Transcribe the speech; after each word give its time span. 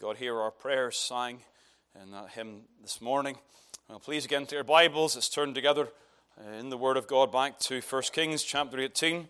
God 0.00 0.18
hear 0.18 0.38
our 0.38 0.50
prayers 0.50 0.98
sang 0.98 1.40
in 2.02 2.10
that 2.10 2.28
hymn 2.30 2.64
this 2.82 3.00
morning. 3.00 3.38
Well, 3.88 3.98
please 3.98 4.26
again 4.26 4.44
to 4.46 4.54
your 4.54 4.64
Bibles. 4.64 5.14
Let's 5.14 5.30
turn 5.30 5.54
together 5.54 5.88
uh, 6.38 6.50
in 6.58 6.68
the 6.68 6.76
Word 6.76 6.98
of 6.98 7.06
God 7.06 7.32
back 7.32 7.58
to 7.60 7.80
1 7.80 8.02
Kings 8.12 8.42
chapter 8.42 8.78
18. 8.78 9.26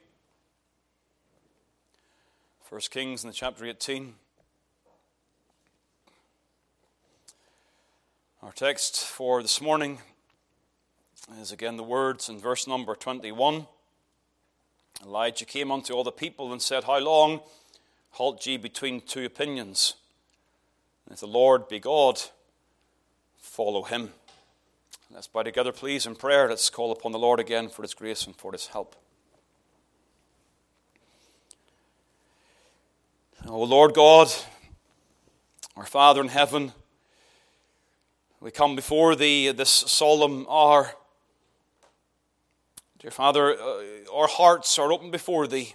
1 2.68 2.80
Kings 2.90 3.22
in 3.22 3.28
the 3.28 3.34
chapter 3.34 3.64
18. 3.64 4.14
Our 8.42 8.52
text 8.52 9.04
for 9.04 9.42
this 9.42 9.60
morning 9.60 9.98
is 11.40 11.52
again 11.52 11.76
the 11.76 11.84
words 11.84 12.28
in 12.28 12.40
verse 12.40 12.66
number 12.66 12.96
21. 12.96 13.68
Elijah 15.04 15.44
came 15.44 15.70
unto 15.70 15.92
all 15.94 16.02
the 16.02 16.10
people 16.10 16.52
and 16.52 16.60
said, 16.60 16.84
How 16.84 16.98
long 16.98 17.40
halt 18.10 18.44
ye 18.46 18.56
between 18.56 19.00
two 19.00 19.24
opinions? 19.24 19.94
If 21.10 21.20
the 21.20 21.26
Lord 21.26 21.68
be 21.68 21.78
God, 21.78 22.20
follow 23.38 23.82
him. 23.82 24.10
Let's 25.10 25.28
bow 25.28 25.42
together, 25.42 25.72
please, 25.72 26.04
in 26.04 26.16
prayer. 26.16 26.48
Let's 26.48 26.68
call 26.68 26.92
upon 26.92 27.12
the 27.12 27.18
Lord 27.18 27.40
again 27.40 27.68
for 27.68 27.82
his 27.82 27.94
grace 27.94 28.26
and 28.26 28.34
for 28.36 28.52
his 28.52 28.66
help. 28.66 28.96
O 33.46 33.62
Lord 33.62 33.94
God, 33.94 34.28
our 35.76 35.86
Father 35.86 36.20
in 36.20 36.28
heaven, 36.28 36.72
we 38.40 38.50
come 38.50 38.74
before 38.74 39.14
thee 39.14 39.52
this 39.52 39.70
solemn 39.70 40.46
hour. 40.50 40.92
Dear 42.98 43.12
Father, 43.12 43.54
uh, 43.54 43.82
our 44.12 44.26
hearts 44.26 44.78
are 44.80 44.92
open 44.92 45.12
before 45.12 45.46
thee. 45.46 45.74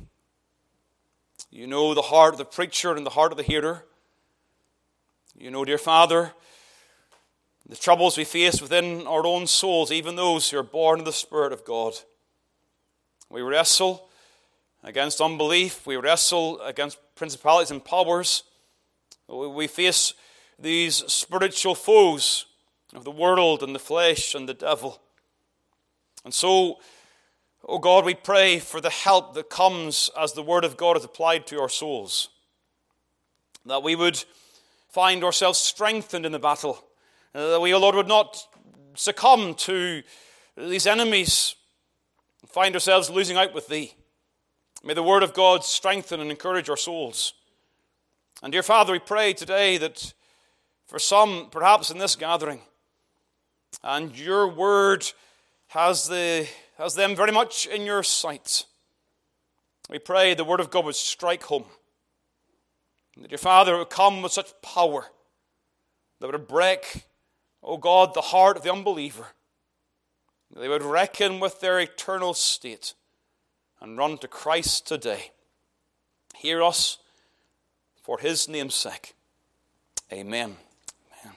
You 1.50 1.66
know 1.68 1.94
the 1.94 2.02
heart 2.02 2.34
of 2.34 2.38
the 2.38 2.46
preacher 2.46 2.94
and 2.94 3.06
the 3.06 3.12
heart 3.12 3.32
of 3.32 3.38
the 3.38 3.44
hearer. 3.44 3.86
You 5.42 5.50
know, 5.50 5.66
dear 5.66 5.80
Father, 5.80 6.34
the 7.68 7.76
troubles 7.76 8.16
we 8.16 8.26
face 8.26 8.62
within 8.62 9.08
our 9.08 9.26
own 9.26 9.48
souls, 9.48 9.92
even 9.92 10.16
those 10.16 10.48
who 10.48 10.60
are 10.60 10.64
born 10.64 11.00
of 11.00 11.06
the 11.06 11.12
Spirit 11.12 11.52
of 11.52 11.66
God. 11.66 11.96
We 13.28 13.42
wrestle 13.42 14.08
against 14.84 15.20
unbelief, 15.20 15.88
we 15.88 15.96
wrestle 15.96 16.62
against 16.62 17.00
principalities 17.16 17.72
and 17.72 17.84
powers. 17.84 18.44
We 19.28 19.66
face 19.66 20.14
these 20.60 20.98
spiritual 21.12 21.74
foes 21.74 22.46
of 22.94 23.04
the 23.04 23.10
world 23.10 23.64
and 23.64 23.74
the 23.74 23.80
flesh 23.80 24.36
and 24.36 24.48
the 24.48 24.54
devil. 24.54 25.02
And 26.24 26.36
so, 26.36 26.78
oh 27.68 27.80
God, 27.80 28.06
we 28.06 28.14
pray 28.14 28.60
for 28.60 28.80
the 28.80 28.92
help 28.92 29.34
that 29.34 29.50
comes 29.50 30.12
as 30.16 30.34
the 30.34 30.44
Word 30.44 30.66
of 30.66 30.78
God 30.78 30.98
is 30.98 31.04
applied 31.04 31.48
to 31.48 31.60
our 31.60 31.68
souls. 31.68 32.30
That 33.66 33.82
we 33.82 33.96
would 33.96 34.24
find 34.92 35.24
ourselves 35.24 35.58
strengthened 35.58 36.26
in 36.26 36.32
the 36.32 36.40
battle. 36.40 36.84
Uh, 37.34 37.52
that 37.52 37.62
we, 37.62 37.74
O 37.74 37.80
Lord, 37.80 37.96
would 37.96 38.08
not 38.08 38.46
succumb 38.94 39.56
to 39.56 40.04
these 40.58 40.86
enemies 40.86 41.56
and 42.42 42.52
find 42.52 42.76
ourselves 42.76 43.10
losing 43.10 43.38
out 43.38 43.54
with 43.54 43.68
Thee. 43.68 43.94
May 44.84 44.94
the 44.94 45.04
Word 45.04 45.24
of 45.24 45.34
God 45.34 45.64
strengthen 45.64 46.20
and 46.20 46.30
encourage 46.30 46.70
our 46.70 46.78
souls. 46.78 47.34
And, 48.44 48.52
dear 48.52 48.64
Father, 48.64 48.92
we 48.92 49.00
pray 49.00 49.32
today 49.34 49.78
that 49.78 50.14
for 50.88 51.00
some, 51.00 51.48
perhaps 51.52 51.90
in 51.90 51.98
this 51.98 52.18
gathering, 52.18 52.60
and 53.84 54.18
your 54.18 54.48
Word 54.48 55.10
has, 55.68 56.08
the, 56.10 56.48
has 56.78 56.96
them 56.96 57.16
very 57.16 57.32
much 57.32 57.66
in 57.66 57.84
your 57.84 58.04
sight, 58.04 58.66
we 59.90 60.00
pray 60.00 60.34
the 60.34 60.44
Word 60.44 60.60
of 60.60 60.70
God 60.70 60.84
would 60.84 60.96
strike 60.96 61.44
home 61.44 61.66
that 63.18 63.32
your 63.32 63.38
Father 63.38 63.78
would 63.78 63.90
come 63.90 64.22
with 64.22 64.32
such 64.32 64.54
power 64.62 65.08
that 66.20 66.32
would 66.32 66.48
break, 66.48 67.06
oh 67.64 67.78
God, 67.78 68.14
the 68.14 68.22
heart 68.22 68.58
of 68.58 68.64
the 68.64 68.72
unbeliever. 68.72 69.28
They 70.56 70.68
would 70.68 70.84
reckon 70.84 71.40
with 71.40 71.62
their 71.62 71.80
eternal 71.80 72.34
state 72.34 72.94
and 73.80 73.98
run 73.98 74.18
to 74.20 74.28
Christ 74.28 74.88
today. 74.88 75.32
Hear 76.36 76.62
us 76.62 76.98
for 78.02 78.20
his 78.20 78.48
name's 78.48 78.76
sake. 78.76 79.14
Amen. 80.12 80.58
Amen. 81.24 81.36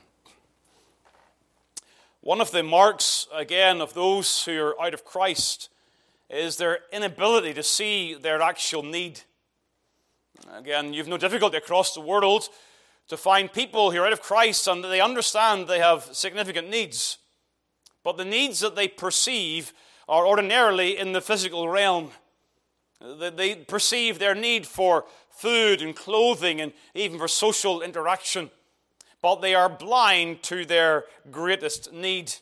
One 2.20 2.40
of 2.40 2.50
the 2.50 2.62
marks, 2.62 3.28
again, 3.32 3.80
of 3.80 3.94
those 3.94 4.44
who 4.44 4.60
are 4.60 4.82
out 4.82 4.94
of 4.94 5.04
Christ 5.04 5.68
is 6.28 6.56
their 6.56 6.80
inability 6.92 7.54
to 7.54 7.62
see 7.62 8.14
their 8.14 8.42
actual 8.42 8.82
need. 8.82 9.20
Again, 10.52 10.92
you've 10.92 11.08
no 11.08 11.16
difficulty 11.16 11.56
across 11.56 11.94
the 11.94 12.00
world 12.00 12.48
to 13.08 13.16
find 13.16 13.52
people 13.52 13.90
who 13.90 14.00
are 14.00 14.06
out 14.06 14.12
of 14.12 14.20
Christ 14.20 14.66
and 14.66 14.84
they 14.84 15.00
understand 15.00 15.66
they 15.66 15.78
have 15.78 16.08
significant 16.12 16.68
needs. 16.68 17.18
But 18.02 18.16
the 18.16 18.24
needs 18.24 18.60
that 18.60 18.76
they 18.76 18.88
perceive 18.88 19.72
are 20.08 20.26
ordinarily 20.26 20.98
in 20.98 21.12
the 21.12 21.20
physical 21.20 21.68
realm. 21.68 22.10
They 23.00 23.56
perceive 23.56 24.18
their 24.18 24.34
need 24.34 24.66
for 24.66 25.06
food 25.30 25.82
and 25.82 25.96
clothing 25.96 26.60
and 26.60 26.72
even 26.94 27.18
for 27.18 27.28
social 27.28 27.82
interaction. 27.82 28.50
But 29.22 29.36
they 29.36 29.54
are 29.54 29.68
blind 29.68 30.42
to 30.44 30.64
their 30.64 31.04
greatest 31.30 31.92
need. 31.92 32.34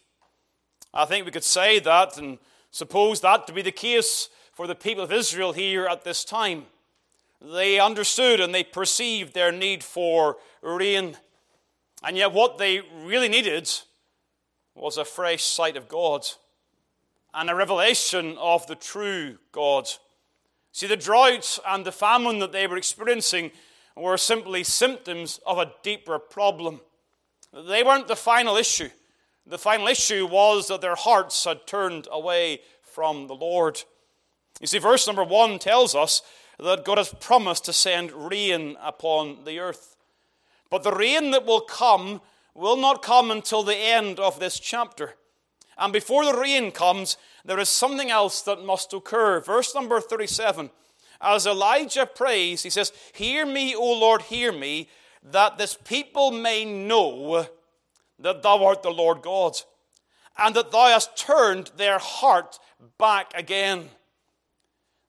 I 0.92 1.04
think 1.04 1.24
we 1.24 1.32
could 1.32 1.44
say 1.44 1.78
that 1.78 2.18
and 2.18 2.38
suppose 2.70 3.20
that 3.20 3.46
to 3.46 3.52
be 3.52 3.62
the 3.62 3.72
case 3.72 4.28
for 4.52 4.66
the 4.66 4.74
people 4.74 5.04
of 5.04 5.12
Israel 5.12 5.52
here 5.52 5.86
at 5.86 6.04
this 6.04 6.24
time. 6.24 6.66
They 7.42 7.80
understood 7.80 8.40
and 8.40 8.54
they 8.54 8.62
perceived 8.62 9.34
their 9.34 9.50
need 9.50 9.82
for 9.82 10.36
rain. 10.60 11.16
And 12.04 12.16
yet, 12.16 12.32
what 12.32 12.58
they 12.58 12.80
really 13.02 13.28
needed 13.28 13.70
was 14.74 14.96
a 14.96 15.04
fresh 15.04 15.42
sight 15.42 15.76
of 15.76 15.88
God 15.88 16.26
and 17.34 17.50
a 17.50 17.54
revelation 17.54 18.36
of 18.38 18.66
the 18.66 18.74
true 18.74 19.38
God. 19.50 19.88
See, 20.72 20.86
the 20.86 20.96
drought 20.96 21.58
and 21.66 21.84
the 21.84 21.92
famine 21.92 22.38
that 22.38 22.52
they 22.52 22.66
were 22.66 22.76
experiencing 22.76 23.50
were 23.96 24.16
simply 24.16 24.64
symptoms 24.64 25.40
of 25.46 25.58
a 25.58 25.72
deeper 25.82 26.18
problem. 26.18 26.80
They 27.52 27.82
weren't 27.82 28.08
the 28.08 28.16
final 28.16 28.56
issue. 28.56 28.88
The 29.46 29.58
final 29.58 29.88
issue 29.88 30.26
was 30.26 30.68
that 30.68 30.80
their 30.80 30.94
hearts 30.94 31.44
had 31.44 31.66
turned 31.66 32.08
away 32.10 32.60
from 32.82 33.26
the 33.26 33.34
Lord. 33.34 33.82
You 34.60 34.66
see, 34.66 34.78
verse 34.78 35.06
number 35.06 35.24
one 35.24 35.58
tells 35.58 35.94
us 35.94 36.22
that 36.58 36.84
God 36.84 36.98
has 36.98 37.14
promised 37.20 37.64
to 37.66 37.72
send 37.72 38.12
rain 38.12 38.76
upon 38.80 39.44
the 39.44 39.58
earth. 39.58 39.96
But 40.70 40.82
the 40.82 40.92
rain 40.92 41.30
that 41.32 41.44
will 41.44 41.60
come 41.60 42.20
will 42.54 42.76
not 42.76 43.02
come 43.02 43.30
until 43.30 43.62
the 43.62 43.76
end 43.76 44.18
of 44.18 44.38
this 44.38 44.58
chapter. 44.58 45.14
And 45.78 45.92
before 45.92 46.24
the 46.24 46.38
rain 46.38 46.70
comes, 46.70 47.16
there 47.44 47.58
is 47.58 47.68
something 47.68 48.10
else 48.10 48.42
that 48.42 48.64
must 48.64 48.92
occur. 48.92 49.40
Verse 49.40 49.74
number 49.74 50.00
37. 50.00 50.70
As 51.20 51.46
Elijah 51.46 52.06
prays, 52.06 52.62
he 52.62 52.70
says, 52.70 52.92
Hear 53.14 53.46
me, 53.46 53.74
O 53.74 53.98
Lord, 53.98 54.22
hear 54.22 54.52
me, 54.52 54.88
that 55.22 55.56
this 55.56 55.78
people 55.84 56.30
may 56.30 56.64
know 56.64 57.46
that 58.18 58.42
thou 58.42 58.64
art 58.64 58.82
the 58.82 58.90
Lord 58.90 59.22
God, 59.22 59.54
and 60.36 60.54
that 60.56 60.72
thou 60.72 60.88
hast 60.88 61.16
turned 61.16 61.70
their 61.76 61.98
heart 61.98 62.58
back 62.98 63.32
again. 63.34 63.88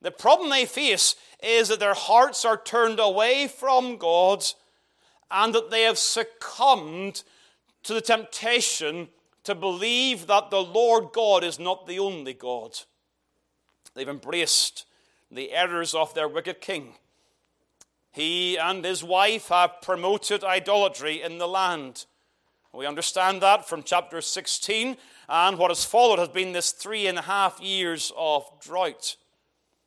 The 0.03 0.11
problem 0.11 0.49
they 0.49 0.65
face 0.65 1.15
is 1.41 1.69
that 1.69 1.79
their 1.79 1.93
hearts 1.93 2.45
are 2.45 2.57
turned 2.57 2.99
away 2.99 3.47
from 3.47 3.97
God 3.97 4.45
and 5.31 5.55
that 5.55 5.71
they 5.71 5.83
have 5.83 5.97
succumbed 5.97 7.23
to 7.83 7.93
the 7.93 8.01
temptation 8.01 9.07
to 9.45 9.55
believe 9.55 10.27
that 10.27 10.51
the 10.51 10.61
Lord 10.61 11.13
God 11.13 11.43
is 11.43 11.57
not 11.57 11.87
the 11.87 11.99
only 11.99 12.33
God. 12.33 12.77
They've 13.95 14.07
embraced 14.07 14.85
the 15.31 15.53
errors 15.53 15.93
of 15.93 16.13
their 16.13 16.27
wicked 16.27 16.59
king. 16.59 16.95
He 18.11 18.57
and 18.57 18.83
his 18.83 19.03
wife 19.03 19.47
have 19.47 19.81
promoted 19.81 20.43
idolatry 20.43 21.21
in 21.21 21.37
the 21.37 21.47
land. 21.47 22.05
We 22.73 22.85
understand 22.85 23.41
that 23.41 23.67
from 23.67 23.83
chapter 23.83 24.19
16, 24.19 24.97
and 25.29 25.57
what 25.57 25.71
has 25.71 25.85
followed 25.85 26.19
has 26.19 26.29
been 26.29 26.51
this 26.51 26.71
three 26.71 27.07
and 27.07 27.17
a 27.17 27.23
half 27.23 27.61
years 27.61 28.11
of 28.17 28.45
drought. 28.61 29.15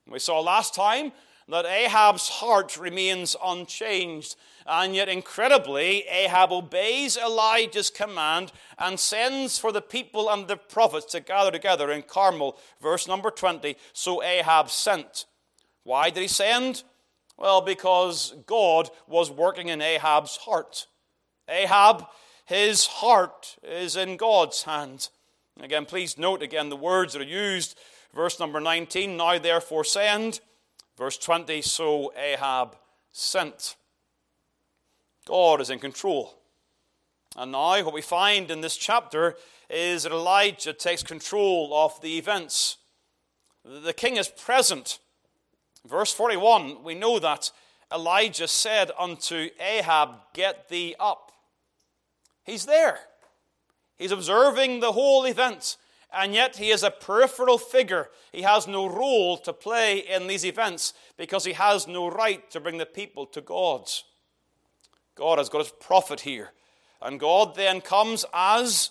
We 0.08 0.18
saw 0.18 0.40
last 0.40 0.74
time 0.74 1.12
that 1.48 1.64
Ahab's 1.64 2.28
heart 2.28 2.76
remains 2.76 3.36
unchanged. 3.42 4.36
And 4.68 4.96
yet, 4.96 5.08
incredibly, 5.08 6.02
Ahab 6.08 6.50
obeys 6.50 7.16
Elijah's 7.16 7.88
command 7.88 8.50
and 8.78 8.98
sends 8.98 9.58
for 9.58 9.70
the 9.70 9.80
people 9.80 10.28
and 10.28 10.48
the 10.48 10.56
prophets 10.56 11.06
to 11.12 11.20
gather 11.20 11.52
together 11.52 11.90
in 11.92 12.02
Carmel, 12.02 12.58
verse 12.80 13.06
number 13.06 13.30
20. 13.30 13.76
So 13.92 14.22
Ahab 14.24 14.70
sent. 14.70 15.26
Why 15.84 16.10
did 16.10 16.22
he 16.22 16.28
send? 16.28 16.82
Well, 17.36 17.60
because 17.60 18.34
God 18.46 18.90
was 19.06 19.30
working 19.30 19.68
in 19.68 19.80
Ahab's 19.80 20.36
heart. 20.38 20.86
Ahab, 21.48 22.06
his 22.44 22.86
heart 22.86 23.56
is 23.62 23.94
in 23.94 24.16
God's 24.16 24.64
hand. 24.64 25.10
Again, 25.60 25.84
please 25.84 26.18
note 26.18 26.42
again 26.42 26.70
the 26.70 26.76
words 26.76 27.12
that 27.12 27.22
are 27.22 27.24
used. 27.24 27.78
Verse 28.16 28.40
number 28.40 28.58
19 28.58 29.16
Now 29.16 29.38
therefore 29.38 29.84
send 29.84 30.40
Verse 30.96 31.18
20 31.18 31.62
So 31.62 32.12
Ahab 32.16 32.76
sent. 33.12 33.76
God 35.26 35.60
is 35.60 35.70
in 35.70 35.78
control. 35.78 36.38
And 37.36 37.52
now, 37.52 37.82
what 37.84 37.92
we 37.92 38.00
find 38.00 38.50
in 38.50 38.62
this 38.62 38.76
chapter 38.76 39.36
is 39.68 40.04
that 40.04 40.12
Elijah 40.12 40.72
takes 40.72 41.02
control 41.02 41.72
of 41.74 42.00
the 42.00 42.16
events. 42.16 42.78
The 43.64 43.92
king 43.92 44.16
is 44.16 44.28
present. 44.28 45.00
Verse 45.86 46.12
41, 46.12 46.82
we 46.82 46.94
know 46.94 47.18
that 47.18 47.50
Elijah 47.92 48.48
said 48.48 48.90
unto 48.98 49.50
Ahab, 49.60 50.10
Get 50.32 50.68
thee 50.68 50.94
up. 50.98 51.32
He's 52.44 52.64
there. 52.64 52.98
He's 53.98 54.12
observing 54.12 54.80
the 54.80 54.92
whole 54.92 55.24
event, 55.24 55.76
and 56.12 56.34
yet 56.34 56.56
he 56.56 56.70
is 56.70 56.82
a 56.82 56.90
peripheral 56.90 57.58
figure. 57.58 58.08
He 58.32 58.42
has 58.42 58.66
no 58.66 58.86
role 58.86 59.36
to 59.38 59.52
play 59.52 59.98
in 59.98 60.26
these 60.26 60.44
events 60.44 60.94
because 61.16 61.44
he 61.44 61.52
has 61.54 61.86
no 61.86 62.08
right 62.08 62.48
to 62.50 62.60
bring 62.60 62.78
the 62.78 62.86
people 62.86 63.26
to 63.26 63.40
God. 63.40 63.88
God 65.14 65.38
has 65.38 65.48
got 65.48 65.58
his 65.58 65.72
prophet 65.80 66.20
here. 66.20 66.52
And 67.02 67.20
God 67.20 67.56
then 67.56 67.80
comes 67.80 68.24
as, 68.32 68.90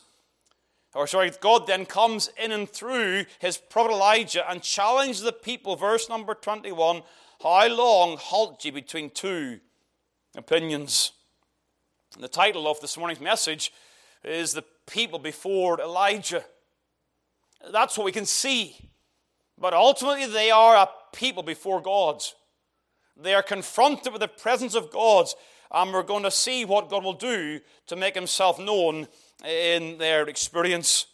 or 0.94 1.08
sorry, 1.08 1.32
God 1.40 1.68
then 1.68 1.86
comes 1.86 2.30
in 2.42 2.52
and 2.52 2.70
through 2.70 3.26
his 3.40 3.58
prophet 3.58 3.94
Elijah 3.94 4.50
and 4.50 4.62
challenges 4.62 5.22
the 5.22 5.32
people, 5.32 5.76
verse 5.76 6.10
number 6.10 6.36
21 6.36 7.02
How 7.42 7.68
long 7.68 8.18
halt 8.18 8.64
ye 8.66 8.72
between 8.72 9.10
two 9.10 9.60
opinions? 10.36 11.14
And 12.14 12.24
the 12.24 12.30
title 12.30 12.68
of 12.68 12.80
this 12.82 12.98
morning's 12.98 13.22
message 13.22 13.74
is 14.24 14.54
The 14.54 14.64
People 14.88 15.20
Before 15.20 15.80
Elijah. 15.80 16.44
That's 17.72 17.98
what 17.98 18.06
we 18.06 18.12
can 18.12 18.26
see. 18.26 18.78
But 19.58 19.74
ultimately, 19.74 20.26
they 20.26 20.52
are 20.52 20.76
a 20.76 20.90
people 21.14 21.44
before 21.44 21.82
God. 21.82 22.24
They 23.18 23.34
are 23.34 23.44
confronted 23.44 24.12
with 24.12 24.22
the 24.22 24.28
presence 24.28 24.76
of 24.76 24.92
God 24.92 25.28
and 25.72 25.92
we're 25.92 26.04
going 26.04 26.24
to 26.24 26.32
see 26.32 26.66
what 26.66 26.90
God 26.90 27.04
will 27.04 27.14
do 27.14 27.60
to 27.88 27.96
make 27.96 28.16
himself 28.16 28.60
known 28.60 29.08
in 29.46 29.98
their 29.98 30.28
experience. 30.28 31.08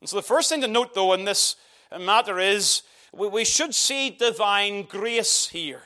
And 0.00 0.08
so, 0.08 0.16
the 0.16 0.22
first 0.22 0.48
thing 0.48 0.60
to 0.62 0.68
note, 0.68 0.94
though, 0.94 1.12
in 1.12 1.24
this 1.24 1.56
matter 2.00 2.38
is 2.38 2.82
we 3.12 3.44
should 3.44 3.74
see 3.74 4.10
divine 4.10 4.84
grace 4.84 5.48
here. 5.48 5.82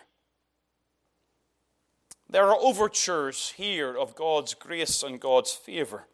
There 2.28 2.44
are 2.44 2.56
overtures 2.56 3.52
here 3.56 3.96
of 3.96 4.14
God's 4.14 4.54
grace 4.54 5.02
and 5.02 5.20
God's 5.20 5.52
favor. 5.52 6.06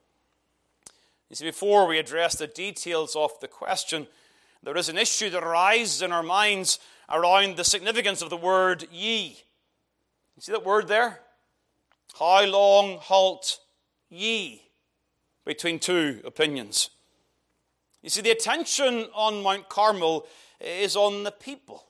You 1.33 1.37
see, 1.37 1.47
before 1.47 1.87
we 1.87 1.99
address 1.99 2.35
the 2.35 2.47
details 2.47 3.17
of 3.17 3.41
the 3.41 3.49
question, 3.49 4.07
there 4.63 4.77
is 4.77 4.91
an 4.91 4.99
issue 4.99 5.31
that 5.31 5.43
arises 5.43 6.03
in 6.03 6.13
our 6.13 6.23
minds 6.23 6.79
around 7.09 7.57
the 7.57 7.65
significance 7.65 8.21
of 8.21 8.29
the 8.29 8.37
word 8.37 8.87
ye. 8.93 9.39
You 10.37 10.43
see 10.43 10.53
that 10.53 10.67
word 10.67 10.89
there? 10.89 11.21
How 12.19 12.45
long 12.45 12.99
halt 12.99 13.61
ye 14.11 14.61
between 15.47 15.79
two 15.79 16.21
opinions? 16.27 16.91
You 18.03 18.11
see, 18.11 18.21
the 18.21 18.31
attention 18.31 19.07
on 19.15 19.43
Mount 19.43 19.71
Carmel 19.71 20.27
is 20.61 20.97
on 20.97 21.23
the 21.23 21.33
people. 21.33 21.87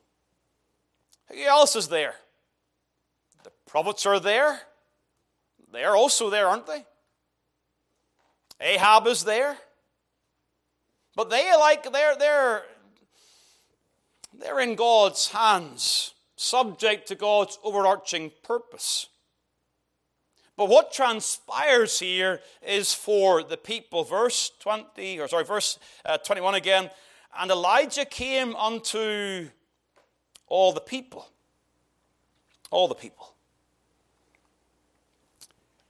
Who 1.26 1.42
else 1.42 1.74
is 1.74 1.88
there? 1.88 2.14
The 3.42 3.50
prophets 3.66 4.06
are 4.06 4.20
there. 4.20 4.60
They're 5.72 5.96
also 5.96 6.30
there, 6.30 6.46
aren't 6.46 6.68
they? 6.68 6.84
Ahab 8.62 9.06
is 9.08 9.24
there. 9.24 9.56
But 11.14 11.28
they 11.28 11.54
like 11.56 11.92
they're 11.92 12.16
they're 12.16 12.62
they're 14.32 14.60
in 14.60 14.76
God's 14.76 15.28
hands, 15.28 16.14
subject 16.36 17.08
to 17.08 17.14
God's 17.14 17.58
overarching 17.62 18.30
purpose. 18.42 19.08
But 20.56 20.68
what 20.68 20.92
transpires 20.92 21.98
here 21.98 22.40
is 22.62 22.94
for 22.94 23.42
the 23.42 23.56
people. 23.56 24.04
Verse 24.04 24.52
20, 24.60 25.18
or 25.18 25.28
sorry, 25.28 25.44
verse 25.44 25.78
uh, 26.04 26.18
21 26.18 26.54
again. 26.54 26.90
And 27.38 27.50
Elijah 27.50 28.04
came 28.04 28.54
unto 28.56 29.48
all 30.46 30.72
the 30.72 30.80
people. 30.80 31.28
All 32.70 32.86
the 32.86 32.94
people. 32.94 33.34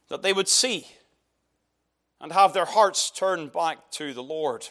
That 0.09 0.23
they 0.23 0.33
would 0.33 0.49
see 0.49 0.87
and 2.23 2.33
have 2.33 2.55
their 2.55 2.65
hearts 2.65 3.11
turned 3.11 3.53
back 3.53 3.91
to 3.91 4.15
the 4.15 4.23
Lord. 4.23 4.69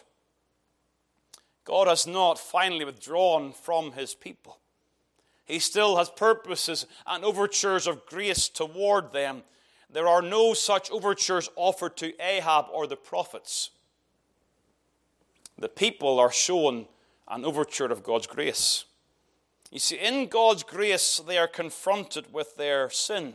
God 1.64 1.86
has 1.86 2.06
not 2.06 2.38
finally 2.38 2.84
withdrawn 2.84 3.52
from 3.52 3.92
his 3.92 4.16
people. 4.16 4.58
He 5.44 5.60
still 5.60 5.96
has 5.98 6.10
purposes 6.10 6.86
and 7.06 7.24
overtures 7.24 7.86
of 7.86 8.06
grace 8.06 8.48
toward 8.48 9.12
them 9.12 9.44
there 9.92 10.08
are 10.08 10.22
no 10.22 10.54
such 10.54 10.90
overtures 10.90 11.50
offered 11.54 11.96
to 11.98 12.18
Ahab 12.20 12.66
or 12.72 12.86
the 12.86 12.96
prophets. 12.96 13.70
The 15.58 15.68
people 15.68 16.18
are 16.18 16.32
shown 16.32 16.86
an 17.28 17.44
overture 17.44 17.92
of 17.92 18.02
God's 18.02 18.26
grace. 18.26 18.86
You 19.70 19.78
see, 19.78 19.96
in 19.96 20.28
God's 20.28 20.62
grace, 20.62 21.20
they 21.26 21.38
are 21.38 21.46
confronted 21.46 22.32
with 22.32 22.56
their 22.56 22.88
sin. 22.90 23.34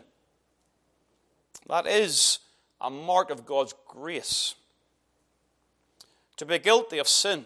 That 1.67 1.85
is 1.85 2.39
a 2.79 2.89
mark 2.89 3.29
of 3.29 3.45
God's 3.45 3.73
grace. 3.87 4.55
To 6.37 6.45
be 6.45 6.59
guilty 6.59 6.99
of 6.99 7.07
sin 7.07 7.45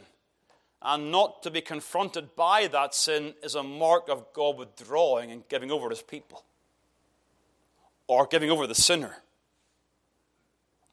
and 0.81 1.11
not 1.11 1.43
to 1.43 1.51
be 1.51 1.61
confronted 1.61 2.35
by 2.35 2.67
that 2.67 2.93
sin 2.95 3.33
is 3.43 3.55
a 3.55 3.63
mark 3.63 4.09
of 4.09 4.25
God 4.33 4.57
withdrawing 4.57 5.31
and 5.31 5.47
giving 5.47 5.71
over 5.71 5.89
his 5.89 6.01
people 6.01 6.43
or 8.07 8.25
giving 8.25 8.49
over 8.49 8.67
the 8.67 8.75
sinner. 8.75 9.17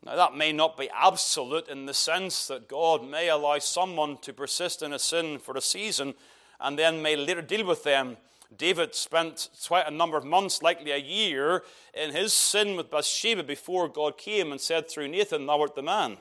Now, 0.04 0.14
that 0.14 0.36
may 0.36 0.52
not 0.52 0.76
be 0.76 0.88
absolute 0.90 1.68
in 1.68 1.86
the 1.86 1.94
sense 1.94 2.46
that 2.46 2.68
God 2.68 3.04
may 3.04 3.28
allow 3.28 3.58
someone 3.58 4.18
to 4.18 4.32
persist 4.32 4.82
in 4.82 4.92
a 4.92 4.98
sin 4.98 5.38
for 5.38 5.56
a 5.56 5.60
season 5.60 6.14
and 6.60 6.78
then 6.78 7.02
may 7.02 7.16
later 7.16 7.42
deal 7.42 7.66
with 7.66 7.82
them. 7.82 8.16
David 8.56 8.94
spent 8.94 9.50
quite 9.66 9.86
a 9.86 9.90
number 9.90 10.16
of 10.16 10.24
months, 10.24 10.62
likely 10.62 10.90
a 10.90 10.96
year, 10.96 11.62
in 11.92 12.12
his 12.12 12.32
sin 12.32 12.76
with 12.76 12.90
Bathsheba 12.90 13.42
before 13.42 13.88
God 13.88 14.16
came 14.16 14.50
and 14.50 14.60
said 14.60 14.88
through 14.88 15.08
Nathan, 15.08 15.46
Thou 15.46 15.60
art 15.60 15.74
the 15.74 15.82
man. 15.82 16.16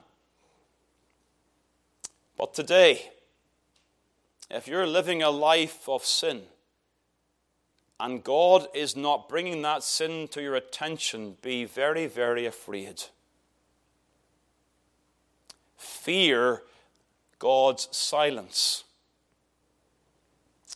But 2.38 2.54
today, 2.54 3.10
if 4.52 4.68
you're 4.68 4.86
living 4.86 5.24
a 5.24 5.30
life 5.30 5.88
of 5.88 6.06
sin, 6.06 6.44
and 8.00 8.24
God 8.24 8.68
is 8.76 8.96
not 8.96 9.28
bringing 9.28 9.62
that 9.64 9.84
sin 9.84 10.28
to 10.30 10.42
your 10.42 10.56
attention, 10.56 11.38
be 11.42 11.66
very, 11.66 12.06
very 12.06 12.46
afraid. 12.46 13.04
Fear 15.78 16.64
God's 17.40 17.88
silence. 17.92 18.84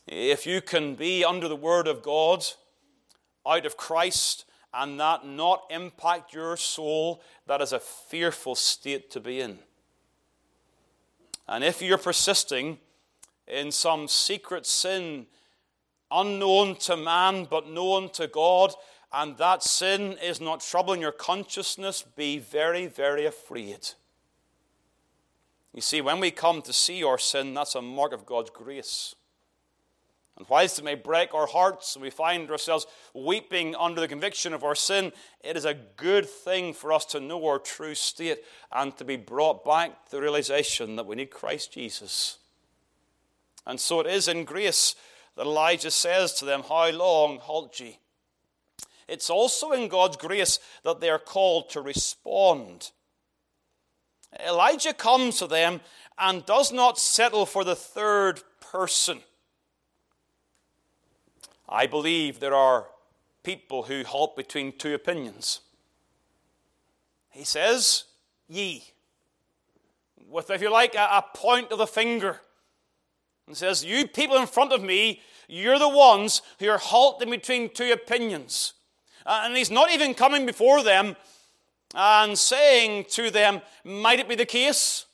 If 0.06 0.46
you 0.46 0.60
can 0.60 0.94
be 0.94 1.24
under 1.24 1.48
the 1.48 1.56
Word 1.56 1.86
of 1.86 2.02
God, 2.02 2.44
out 3.46 3.66
of 3.66 3.76
Christ, 3.76 4.44
and 4.74 4.98
that 4.98 5.26
not 5.26 5.64
impact 5.70 6.32
your 6.32 6.56
soul, 6.56 7.22
that 7.46 7.60
is 7.60 7.72
a 7.72 7.78
fearful 7.78 8.54
state 8.54 9.10
to 9.10 9.20
be 9.20 9.40
in. 9.40 9.58
And 11.46 11.62
if 11.62 11.82
you're 11.82 11.98
persisting 11.98 12.78
in 13.46 13.70
some 13.70 14.08
secret 14.08 14.64
sin, 14.64 15.26
unknown 16.10 16.76
to 16.76 16.96
man 16.96 17.46
but 17.50 17.68
known 17.68 18.08
to 18.10 18.26
God, 18.26 18.72
and 19.12 19.36
that 19.36 19.62
sin 19.62 20.16
is 20.22 20.40
not 20.40 20.60
troubling 20.60 21.00
your 21.00 21.12
consciousness, 21.12 22.02
be 22.02 22.38
very, 22.38 22.86
very 22.86 23.26
afraid. 23.26 23.90
You 25.74 25.82
see, 25.82 26.00
when 26.00 26.20
we 26.20 26.30
come 26.30 26.62
to 26.62 26.72
see 26.72 27.04
our 27.04 27.18
sin, 27.18 27.54
that's 27.54 27.74
a 27.74 27.82
mark 27.82 28.12
of 28.12 28.24
God's 28.24 28.50
grace. 28.50 29.14
And 30.36 30.46
whilst 30.48 30.78
it 30.78 30.84
may 30.84 30.94
break 30.94 31.34
our 31.34 31.46
hearts 31.46 31.94
and 31.94 32.02
we 32.02 32.10
find 32.10 32.50
ourselves 32.50 32.86
weeping 33.14 33.76
under 33.76 34.00
the 34.00 34.08
conviction 34.08 34.54
of 34.54 34.64
our 34.64 34.74
sin, 34.74 35.12
it 35.42 35.56
is 35.56 35.66
a 35.66 35.74
good 35.74 36.28
thing 36.28 36.72
for 36.72 36.92
us 36.92 37.04
to 37.06 37.20
know 37.20 37.46
our 37.46 37.58
true 37.58 37.94
state 37.94 38.38
and 38.72 38.96
to 38.96 39.04
be 39.04 39.16
brought 39.16 39.64
back 39.64 40.06
to 40.06 40.12
the 40.12 40.22
realization 40.22 40.96
that 40.96 41.06
we 41.06 41.16
need 41.16 41.30
Christ 41.30 41.72
Jesus. 41.72 42.38
And 43.66 43.78
so 43.78 44.00
it 44.00 44.06
is 44.06 44.26
in 44.26 44.44
grace 44.44 44.94
that 45.36 45.46
Elijah 45.46 45.90
says 45.90 46.32
to 46.34 46.44
them, 46.44 46.62
How 46.66 46.90
long 46.90 47.38
halt 47.38 47.78
ye? 47.78 47.98
It's 49.08 49.28
also 49.28 49.72
in 49.72 49.88
God's 49.88 50.16
grace 50.16 50.58
that 50.84 51.00
they 51.00 51.10
are 51.10 51.18
called 51.18 51.68
to 51.70 51.82
respond. 51.82 52.90
Elijah 54.40 54.94
comes 54.94 55.38
to 55.38 55.46
them 55.46 55.80
and 56.18 56.46
does 56.46 56.72
not 56.72 56.98
settle 56.98 57.44
for 57.44 57.64
the 57.64 57.76
third 57.76 58.42
person. 58.60 59.20
I 61.72 61.86
believe 61.86 62.38
there 62.38 62.54
are 62.54 62.86
people 63.42 63.84
who 63.84 64.04
halt 64.04 64.36
between 64.36 64.76
two 64.76 64.94
opinions. 64.94 65.60
He 67.30 67.44
says, 67.44 68.04
Ye, 68.46 68.84
with, 70.28 70.50
if 70.50 70.60
you 70.60 70.70
like, 70.70 70.94
a, 70.94 70.98
a 70.98 71.24
point 71.34 71.72
of 71.72 71.78
the 71.78 71.86
finger 71.86 72.40
and 73.46 73.56
says, 73.56 73.82
You 73.82 74.06
people 74.06 74.36
in 74.36 74.46
front 74.46 74.74
of 74.74 74.82
me, 74.82 75.22
you're 75.48 75.78
the 75.78 75.88
ones 75.88 76.42
who 76.58 76.68
are 76.68 76.76
halting 76.76 77.30
between 77.30 77.70
two 77.70 77.90
opinions. 77.90 78.74
Uh, 79.24 79.44
and 79.46 79.56
he's 79.56 79.70
not 79.70 79.90
even 79.90 80.12
coming 80.12 80.44
before 80.44 80.82
them 80.82 81.16
and 81.94 82.38
saying 82.38 83.06
to 83.12 83.30
them, 83.30 83.62
Might 83.82 84.20
it 84.20 84.28
be 84.28 84.34
the 84.34 84.44
case? 84.44 85.06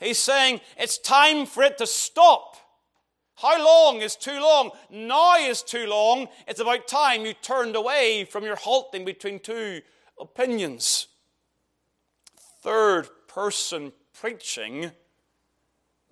He's 0.00 0.18
saying, 0.18 0.62
It's 0.78 0.96
time 0.96 1.44
for 1.44 1.62
it 1.62 1.76
to 1.76 1.86
stop. 1.86 2.55
How 3.36 3.62
long 3.62 4.00
is 4.00 4.16
too 4.16 4.40
long? 4.40 4.70
Now 4.90 5.36
is 5.36 5.62
too 5.62 5.86
long. 5.86 6.28
It's 6.48 6.60
about 6.60 6.88
time 6.88 7.26
you 7.26 7.34
turned 7.34 7.76
away 7.76 8.24
from 8.24 8.44
your 8.44 8.56
halting 8.56 9.04
between 9.04 9.40
two 9.40 9.82
opinions. 10.18 11.08
Third 12.62 13.08
person 13.28 13.92
preaching 14.18 14.90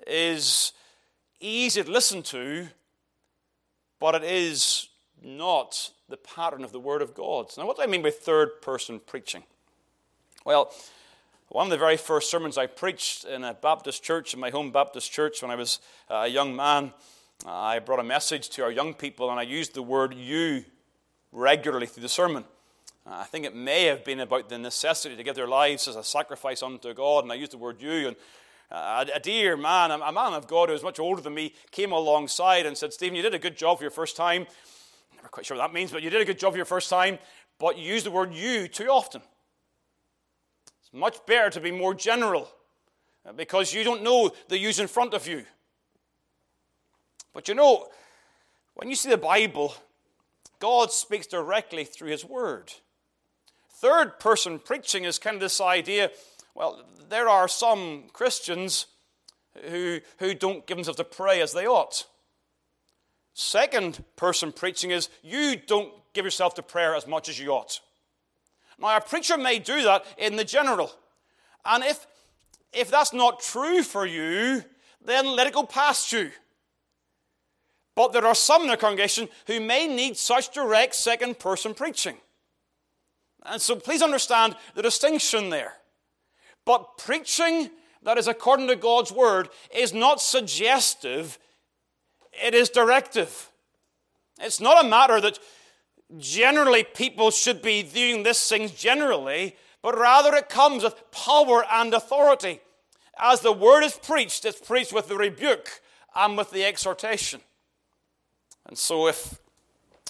is 0.07 0.73
easy 1.40 1.83
to 1.83 1.90
listen 1.90 2.23
to, 2.23 2.69
but 3.99 4.14
it 4.14 4.25
is 4.25 4.90
not 5.23 5.90
the 6.11 6.19
pattern 6.19 6.62
of 6.62 6.73
the 6.73 6.81
Word 6.81 7.00
of 7.00 7.14
God. 7.14 7.50
Now, 7.57 7.66
what 7.66 7.76
do 7.76 7.83
I 7.83 7.87
mean 7.87 8.02
by 8.02 8.11
third 8.11 8.61
person 8.61 9.00
preaching? 9.00 9.43
Well, 10.45 10.71
one 11.49 11.66
of 11.66 11.71
the 11.71 11.78
very 11.78 11.97
first 11.97 12.31
sermons 12.31 12.59
I 12.59 12.66
preached 12.66 13.25
in 13.25 13.45
a 13.45 13.54
Baptist 13.54 14.02
church, 14.02 14.35
in 14.35 14.40
my 14.40 14.50
home 14.50 14.71
Baptist 14.71 15.11
church, 15.11 15.40
when 15.40 15.50
I 15.50 15.54
was 15.54 15.78
uh, 16.11 16.25
a 16.25 16.28
young 16.28 16.54
man, 16.54 16.93
I 17.47 17.79
brought 17.79 18.00
a 18.00 18.05
message 18.05 18.49
to 18.50 18.62
our 18.62 18.71
young 18.71 18.95
people 18.95 19.31
and 19.31 19.38
I 19.38 19.43
used 19.43 19.75
the 19.75 19.83
word 19.83 20.14
you 20.14 20.64
regularly 21.33 21.87
through 21.87 22.03
the 22.03 22.09
sermon. 22.09 22.45
I 23.07 23.25
think 23.25 23.45
it 23.45 23.55
may 23.55 23.85
have 23.85 24.03
been 24.03 24.21
about 24.21 24.49
the 24.49 24.57
necessity 24.57 25.14
to 25.17 25.23
give 25.23 25.35
their 25.35 25.47
lives 25.47 25.87
as 25.88 25.97
a 25.97 26.03
sacrifice 26.03 26.62
unto 26.62 26.95
God, 26.95 27.25
and 27.25 27.33
I 27.33 27.35
used 27.35 27.53
the 27.53 27.59
word 27.59 27.83
you. 27.83 28.09
And 28.09 28.17
uh, 28.71 29.05
a 29.14 29.21
dear 29.21 29.59
man, 29.59 29.91
a 29.91 30.11
man 30.11 30.33
of 30.33 30.47
God 30.47 30.71
who 30.71 30.73
was 30.73 30.83
much 30.83 30.99
older 30.99 31.21
than 31.21 31.35
me, 31.35 31.53
came 31.71 31.93
alongside 31.93 32.64
and 32.64 32.79
said, 32.79 32.95
Stephen, 32.95 33.14
you 33.14 33.23
did 33.23 33.35
a 33.35 33.38
good 33.38 33.59
job 33.59 33.76
for 33.76 33.85
your 33.85 33.91
first 33.91 34.17
time. 34.17 34.47
Never 35.14 35.29
quite 35.29 35.45
sure 35.45 35.57
what 35.57 35.67
that 35.67 35.75
means, 35.75 35.93
but 35.93 36.03
you 36.03 36.09
did 36.09 36.23
a 36.23 36.25
good 36.25 36.38
job 36.38 36.55
for 36.55 36.57
your 36.57 36.64
first 36.64 36.88
time, 36.88 37.19
but 37.59 37.76
you 37.76 37.85
used 37.85 38.07
the 38.07 38.11
word 38.11 38.33
you 38.33 38.69
too 38.69 38.88
often 38.88 39.21
It's 40.81 40.93
much 40.93 41.25
better 41.26 41.50
to 41.50 41.61
be 41.61 41.73
more 41.73 41.95
general 41.95 42.49
uh, 43.26 43.33
because 43.33 43.75
you 43.75 43.85
don't 43.85 44.03
know 44.03 44.33
the 44.49 44.59
use 44.59 44.79
in 44.79 44.87
front 44.87 45.12
of 45.12 45.29
you. 45.29 45.45
But 47.35 47.49
you 47.49 47.55
know, 47.55 47.88
when 48.75 48.88
you 48.88 48.97
see 48.97 49.11
the 49.11 49.19
Bible, 49.19 49.75
God 50.61 50.93
speaks 50.93 51.26
directly 51.26 51.85
through 51.85 52.11
His 52.11 52.25
Word. 52.25 52.73
Third 53.69 54.19
person 54.19 54.59
preaching 54.59 55.05
is 55.05 55.19
kind 55.19 55.35
of 55.35 55.41
this 55.41 55.61
idea 55.61 56.11
well, 56.55 56.85
there 57.09 57.29
are 57.29 57.49
some 57.49 58.05
Christians 58.12 58.87
who, 59.69 60.00
who 60.19 60.35
don't 60.35 60.67
give 60.67 60.76
themselves 60.76 60.99
to 60.99 61.05
pray 61.05 61.41
as 61.41 61.53
they 61.53 61.67
ought. 61.67 62.07
Second 63.35 64.05
person 64.14 64.53
preaching 64.53 64.93
is 64.93 65.09
you 65.23 65.57
don't 65.57 65.93
give 66.12 66.25
yourself 66.25 66.55
to 66.55 66.62
prayer 66.62 66.95
as 66.95 67.07
much 67.07 67.29
as 67.29 67.41
you 67.41 67.50
ought. 67.50 67.81
Now, 68.79 68.97
a 68.97 69.00
preacher 69.00 69.37
may 69.37 69.59
do 69.59 69.83
that 69.83 70.05
in 70.17 70.37
the 70.37 70.45
general. 70.45 70.93
And 71.64 71.83
if, 71.83 72.07
if 72.73 72.91
that's 72.91 73.12
not 73.12 73.41
true 73.41 73.83
for 73.83 74.07
you, 74.07 74.62
then 75.05 75.26
let 75.26 75.49
it 75.49 75.55
go 75.55 75.64
past 75.64 76.12
you. 76.12 76.31
But 77.97 78.13
there 78.13 78.27
are 78.27 78.35
some 78.35 78.63
in 78.63 78.69
the 78.69 78.77
congregation 78.77 79.29
who 79.47 79.61
may 79.61 79.87
need 79.87 80.17
such 80.17 80.53
direct 80.53 80.95
second 80.95 81.39
person 81.39 81.75
preaching. 81.75 82.17
And 83.45 83.61
so 83.61 83.77
please 83.77 84.03
understand 84.03 84.57
the 84.75 84.83
distinction 84.83 85.51
there. 85.51 85.75
But 86.65 86.99
preaching 86.99 87.71
that 88.03 88.19
is 88.19 88.29
according 88.29 88.69
to 88.69 88.77
God's 88.77 89.13
word 89.13 89.49
is 89.75 89.93
not 89.93 90.21
suggestive, 90.21 91.39
it 92.33 92.55
is 92.55 92.69
directive. 92.69 93.51
It's 94.41 94.61
not 94.61 94.85
a 94.85 94.89
matter 94.89 95.21
that 95.21 95.39
generally 96.19 96.85
people 96.85 97.31
should 97.31 97.63
be 97.63 97.83
doing 97.83 98.23
these 98.23 98.47
things 98.49 98.73
generally, 98.73 99.57
but 99.83 99.99
rather 99.99 100.35
it 100.35 100.49
comes 100.49 100.83
with 100.83 101.11
power 101.11 101.65
and 101.71 101.95
authority. 101.95 102.61
As 103.19 103.41
the 103.41 103.53
word 103.53 103.85
is 103.85 103.95
preached, 103.95 104.45
it's 104.45 104.61
preached 104.61 104.93
with 104.93 105.09
the 105.09 105.17
rebuke 105.17 105.81
and 106.15 106.37
with 106.37 106.51
the 106.51 106.65
exhortation. 106.65 107.41
And 108.66 108.78
so 108.78 109.09
if 109.09 109.38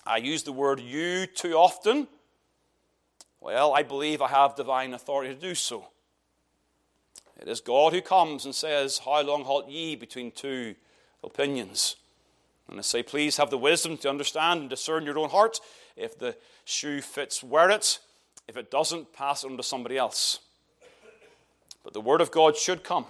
I 0.07 0.19
use 0.19 0.43
the 0.43 0.53
word 0.53 0.81
you 0.81 1.27
too 1.27 1.55
often, 1.55 2.09
well, 3.41 3.75
I 3.75 3.83
believe 3.83 4.23
I 4.23 4.29
have 4.29 4.57
divine 4.57 4.95
authority 4.95 5.35
to 5.35 5.41
do 5.41 5.55
so. 5.55 5.89
It 7.41 7.49
is 7.49 7.61
God 7.61 7.93
who 7.93 8.01
comes 8.01 8.45
and 8.45 8.55
says, 8.55 8.99
How 8.99 9.21
long 9.23 9.45
halt 9.45 9.69
ye 9.69 9.97
between 9.97 10.31
two 10.31 10.75
opinions? 11.23 11.97
And 12.69 12.79
I 12.79 12.83
say, 12.83 13.03
Please 13.03 13.37
have 13.37 13.51
the 13.51 13.59
wisdom 13.59 13.97
to 13.99 14.09
understand 14.09 14.61
and 14.61 14.71
discern 14.71 15.05
your 15.05 15.19
own 15.19 15.31
heart 15.31 15.61
if 15.97 16.19
the 16.19 16.37
shoe 16.65 17.01
fits, 17.01 17.43
wear 17.43 17.71
it. 17.71 17.99
If 18.49 18.57
it 18.57 18.71
doesn't, 18.71 19.13
pass 19.13 19.45
it 19.45 19.51
on 19.51 19.57
to 19.57 19.63
somebody 19.63 19.97
else. 19.97 20.41
But 21.83 21.93
the 21.93 22.01
Word 22.01 22.21
of 22.21 22.31
God 22.31 22.57
should 22.57 22.83
come 22.83 23.07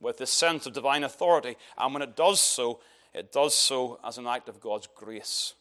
with 0.00 0.18
this 0.18 0.30
sense 0.30 0.66
of 0.66 0.74
divine 0.74 1.04
authority. 1.04 1.56
And 1.76 1.92
when 1.92 2.02
it 2.02 2.16
does 2.16 2.40
so, 2.40 2.80
it 3.14 3.32
does 3.32 3.54
so 3.54 3.98
as 4.04 4.18
an 4.18 4.26
act 4.26 4.48
of 4.48 4.60
God's 4.60 4.88
grace. 4.94 5.54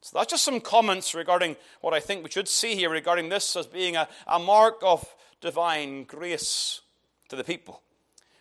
So 0.00 0.18
that's 0.18 0.30
just 0.30 0.44
some 0.44 0.60
comments 0.60 1.14
regarding 1.14 1.56
what 1.80 1.94
I 1.94 2.00
think 2.00 2.22
we 2.22 2.30
should 2.30 2.48
see 2.48 2.74
here 2.74 2.90
regarding 2.90 3.30
this 3.30 3.56
as 3.56 3.66
being 3.66 3.96
a, 3.96 4.08
a 4.26 4.38
mark 4.38 4.76
of 4.82 5.14
divine 5.40 6.04
grace 6.04 6.82
to 7.28 7.36
the 7.36 7.44
people. 7.44 7.82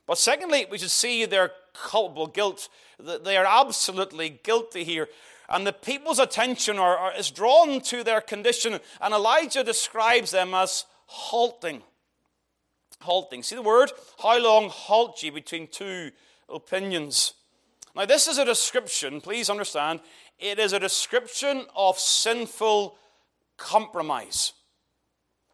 But 0.06 0.18
secondly, 0.18 0.66
we 0.70 0.78
should 0.78 0.92
see 0.92 1.26
their 1.26 1.52
culpable 1.74 2.28
guilt. 2.28 2.68
They 3.00 3.38
are 3.38 3.46
absolutely 3.46 4.42
guilty 4.44 4.84
here 4.84 5.08
and 5.50 5.68
the 5.68 5.74
people's 5.74 6.20
attention 6.20 6.80
are, 6.80 6.98
are, 6.98 7.16
is 7.16 7.30
drawn 7.30 7.82
to 7.82 8.04
their 8.04 8.22
condition, 8.22 8.80
and 9.02 9.14
Elijah 9.14 9.64
describes 9.64 10.32
them 10.32 10.54
as 10.54 10.86
halting. 11.06 11.84
Halting. 13.02 13.44
See 13.44 13.56
the 13.56 13.62
word? 13.62 13.92
How 14.22 14.40
long 14.40 14.70
halt 14.70 15.22
ye 15.22 15.30
between 15.30 15.68
two 15.68 16.12
opinions? 16.50 17.34
Now, 17.96 18.06
this 18.06 18.28
is 18.28 18.38
a 18.38 18.46
description, 18.46 19.22
please 19.22 19.50
understand, 19.50 20.00
it 20.40 20.58
is 20.60 20.74
a 20.74 20.80
description 20.80 21.66
of 21.76 22.00
sinful 22.00 22.98
compromise. 23.58 24.54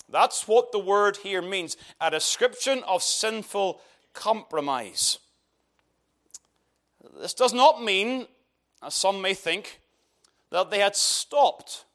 That's 0.08 0.48
what 0.48 0.72
the 0.72 0.79
word 0.79 1.17
here 1.17 1.41
means 1.41 1.77
a 2.00 2.10
description 2.10 2.81
of 2.88 3.03
sinful 3.03 3.81
compromise. 4.13 5.19
This 7.19 7.34
does 7.34 7.53
not 7.53 7.84
mean 7.84 8.27
as 8.81 8.96
some 8.96 9.22
may 9.22 9.34
think, 9.34 9.81
that 10.51 10.72
they 10.72 10.79
had 10.79 10.96
stopped 10.96 11.86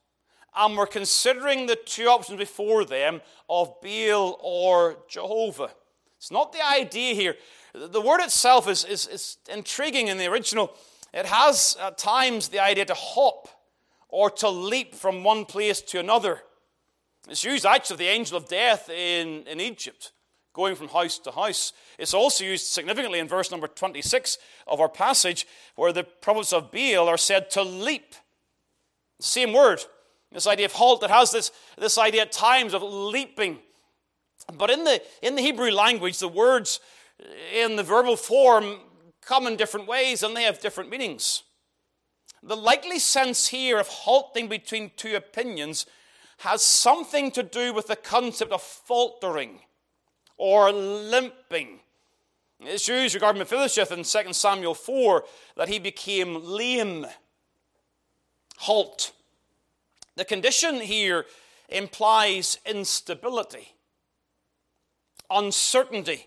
and 0.56 0.76
were 0.76 0.86
considering 0.86 1.66
the 1.66 1.76
two 1.76 2.06
options 2.06 2.38
before 2.38 2.84
them 2.84 3.20
of 3.48 3.74
Baal 3.82 4.38
or 4.40 4.98
Jehovah. 5.08 5.70
It's 6.24 6.30
not 6.30 6.54
the 6.54 6.66
idea 6.66 7.12
here. 7.12 7.36
The 7.74 8.00
word 8.00 8.22
itself 8.22 8.66
is, 8.66 8.86
is, 8.86 9.06
is 9.08 9.36
intriguing 9.52 10.08
in 10.08 10.16
the 10.16 10.24
original. 10.24 10.74
It 11.12 11.26
has 11.26 11.76
at 11.78 11.98
times 11.98 12.48
the 12.48 12.60
idea 12.60 12.86
to 12.86 12.94
hop 12.94 13.48
or 14.08 14.30
to 14.30 14.48
leap 14.48 14.94
from 14.94 15.22
one 15.22 15.44
place 15.44 15.82
to 15.82 16.00
another. 16.00 16.40
It's 17.28 17.44
used 17.44 17.66
actually 17.66 17.96
of 17.96 17.98
the 17.98 18.06
angel 18.06 18.38
of 18.38 18.48
death 18.48 18.88
in, 18.88 19.42
in 19.46 19.60
Egypt 19.60 20.12
going 20.54 20.76
from 20.76 20.88
house 20.88 21.18
to 21.18 21.30
house. 21.30 21.74
It's 21.98 22.14
also 22.14 22.44
used 22.44 22.68
significantly 22.68 23.18
in 23.18 23.28
verse 23.28 23.50
number 23.50 23.68
26 23.68 24.38
of 24.66 24.80
our 24.80 24.88
passage, 24.88 25.46
where 25.76 25.92
the 25.92 26.04
prophets 26.04 26.54
of 26.54 26.72
Baal 26.72 27.06
are 27.06 27.18
said 27.18 27.50
to 27.50 27.62
leap. 27.62 28.14
Same 29.20 29.52
word. 29.52 29.84
This 30.32 30.46
idea 30.46 30.64
of 30.64 30.72
halt 30.72 31.02
that 31.02 31.10
has 31.10 31.32
this, 31.32 31.52
this 31.76 31.98
idea 31.98 32.22
at 32.22 32.32
times 32.32 32.72
of 32.72 32.82
leaping. 32.82 33.58
But 34.52 34.70
in 34.70 34.84
the, 34.84 35.02
in 35.22 35.36
the 35.36 35.42
Hebrew 35.42 35.70
language, 35.70 36.18
the 36.18 36.28
words 36.28 36.80
in 37.54 37.76
the 37.76 37.82
verbal 37.82 38.16
form 38.16 38.78
come 39.20 39.46
in 39.46 39.56
different 39.56 39.86
ways 39.86 40.22
and 40.22 40.36
they 40.36 40.42
have 40.42 40.60
different 40.60 40.90
meanings. 40.90 41.42
The 42.42 42.56
likely 42.56 42.98
sense 42.98 43.48
here 43.48 43.78
of 43.78 43.88
halting 43.88 44.48
between 44.48 44.90
two 44.96 45.16
opinions 45.16 45.86
has 46.38 46.62
something 46.62 47.30
to 47.30 47.42
do 47.42 47.72
with 47.72 47.86
the 47.86 47.96
concept 47.96 48.52
of 48.52 48.60
faltering 48.60 49.60
or 50.36 50.70
limping. 50.72 51.80
It's 52.60 52.88
used 52.88 53.14
regarding 53.14 53.40
Mephibosheth 53.40 53.92
in 53.92 54.04
2 54.04 54.32
Samuel 54.32 54.74
4 54.74 55.24
that 55.56 55.68
he 55.68 55.78
became 55.78 56.44
lame. 56.44 57.06
Halt. 58.58 59.12
The 60.16 60.24
condition 60.24 60.80
here 60.80 61.26
implies 61.68 62.58
instability, 62.64 63.73
uncertainty, 65.30 66.26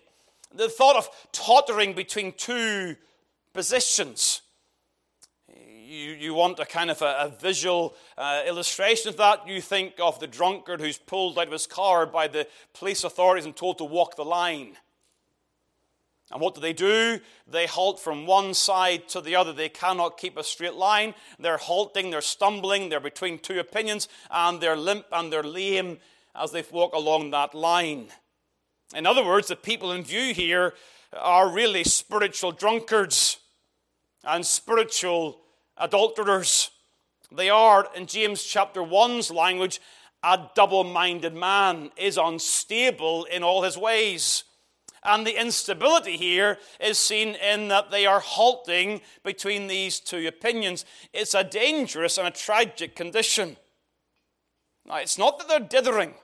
the 0.54 0.68
thought 0.68 0.96
of 0.96 1.08
tottering 1.32 1.92
between 1.92 2.32
two 2.32 2.96
positions 3.52 4.42
you, 5.88 6.12
you 6.12 6.34
want 6.34 6.58
a 6.58 6.66
kind 6.66 6.90
of 6.90 7.00
a, 7.00 7.16
a 7.20 7.28
visual 7.40 7.94
uh, 8.16 8.42
illustration 8.46 9.08
of 9.08 9.16
that, 9.16 9.48
you 9.48 9.60
think 9.60 9.94
of 9.98 10.20
the 10.20 10.26
drunkard 10.26 10.80
who's 10.80 10.98
pulled 10.98 11.38
out 11.38 11.46
of 11.46 11.52
his 11.52 11.66
car 11.66 12.04
by 12.04 12.28
the 12.28 12.46
police 12.74 13.04
authorities 13.04 13.46
and 13.46 13.56
told 13.56 13.78
to 13.78 13.84
walk 13.84 14.16
the 14.16 14.24
line. 14.24 14.76
And 16.30 16.42
what 16.42 16.54
do 16.54 16.60
they 16.60 16.74
do? 16.74 17.20
They 17.46 17.66
halt 17.66 17.98
from 17.98 18.26
one 18.26 18.52
side 18.52 19.08
to 19.08 19.22
the 19.22 19.34
other. 19.34 19.54
They 19.54 19.70
cannot 19.70 20.18
keep 20.18 20.36
a 20.36 20.44
straight 20.44 20.74
line. 20.74 21.14
They're 21.38 21.56
halting, 21.56 22.10
they're 22.10 22.20
stumbling, 22.20 22.90
they're 22.90 23.00
between 23.00 23.38
two 23.38 23.58
opinions, 23.58 24.08
and 24.30 24.60
they're 24.60 24.76
limp 24.76 25.06
and 25.10 25.32
they're 25.32 25.42
lame 25.42 25.98
as 26.34 26.52
they 26.52 26.62
walk 26.70 26.92
along 26.92 27.30
that 27.30 27.54
line. 27.54 28.08
In 28.94 29.06
other 29.06 29.24
words, 29.24 29.48
the 29.48 29.56
people 29.56 29.92
in 29.92 30.02
view 30.02 30.32
here 30.32 30.74
are 31.12 31.50
really 31.50 31.84
spiritual 31.84 32.52
drunkards 32.52 33.38
and 34.24 34.44
spiritual 34.44 35.40
adulterers. 35.76 36.70
They 37.30 37.50
are, 37.50 37.88
in 37.94 38.06
James 38.06 38.42
chapter 38.42 38.80
1's 38.80 39.30
language, 39.30 39.80
a 40.22 40.48
double 40.54 40.84
minded 40.84 41.34
man, 41.34 41.90
is 41.96 42.16
unstable 42.16 43.24
in 43.24 43.42
all 43.42 43.62
his 43.62 43.76
ways. 43.76 44.44
And 45.04 45.26
the 45.26 45.40
instability 45.40 46.16
here 46.16 46.58
is 46.80 46.98
seen 46.98 47.34
in 47.36 47.68
that 47.68 47.90
they 47.90 48.06
are 48.06 48.20
halting 48.20 49.02
between 49.22 49.66
these 49.66 50.00
two 50.00 50.26
opinions. 50.26 50.84
It's 51.12 51.34
a 51.34 51.44
dangerous 51.44 52.18
and 52.18 52.26
a 52.26 52.32
tragic 52.32 52.96
condition. 52.96 53.56
Now, 54.84 54.96
it's 54.96 55.18
not 55.18 55.38
that 55.38 55.48
they're 55.48 55.60
dithering. 55.60 56.14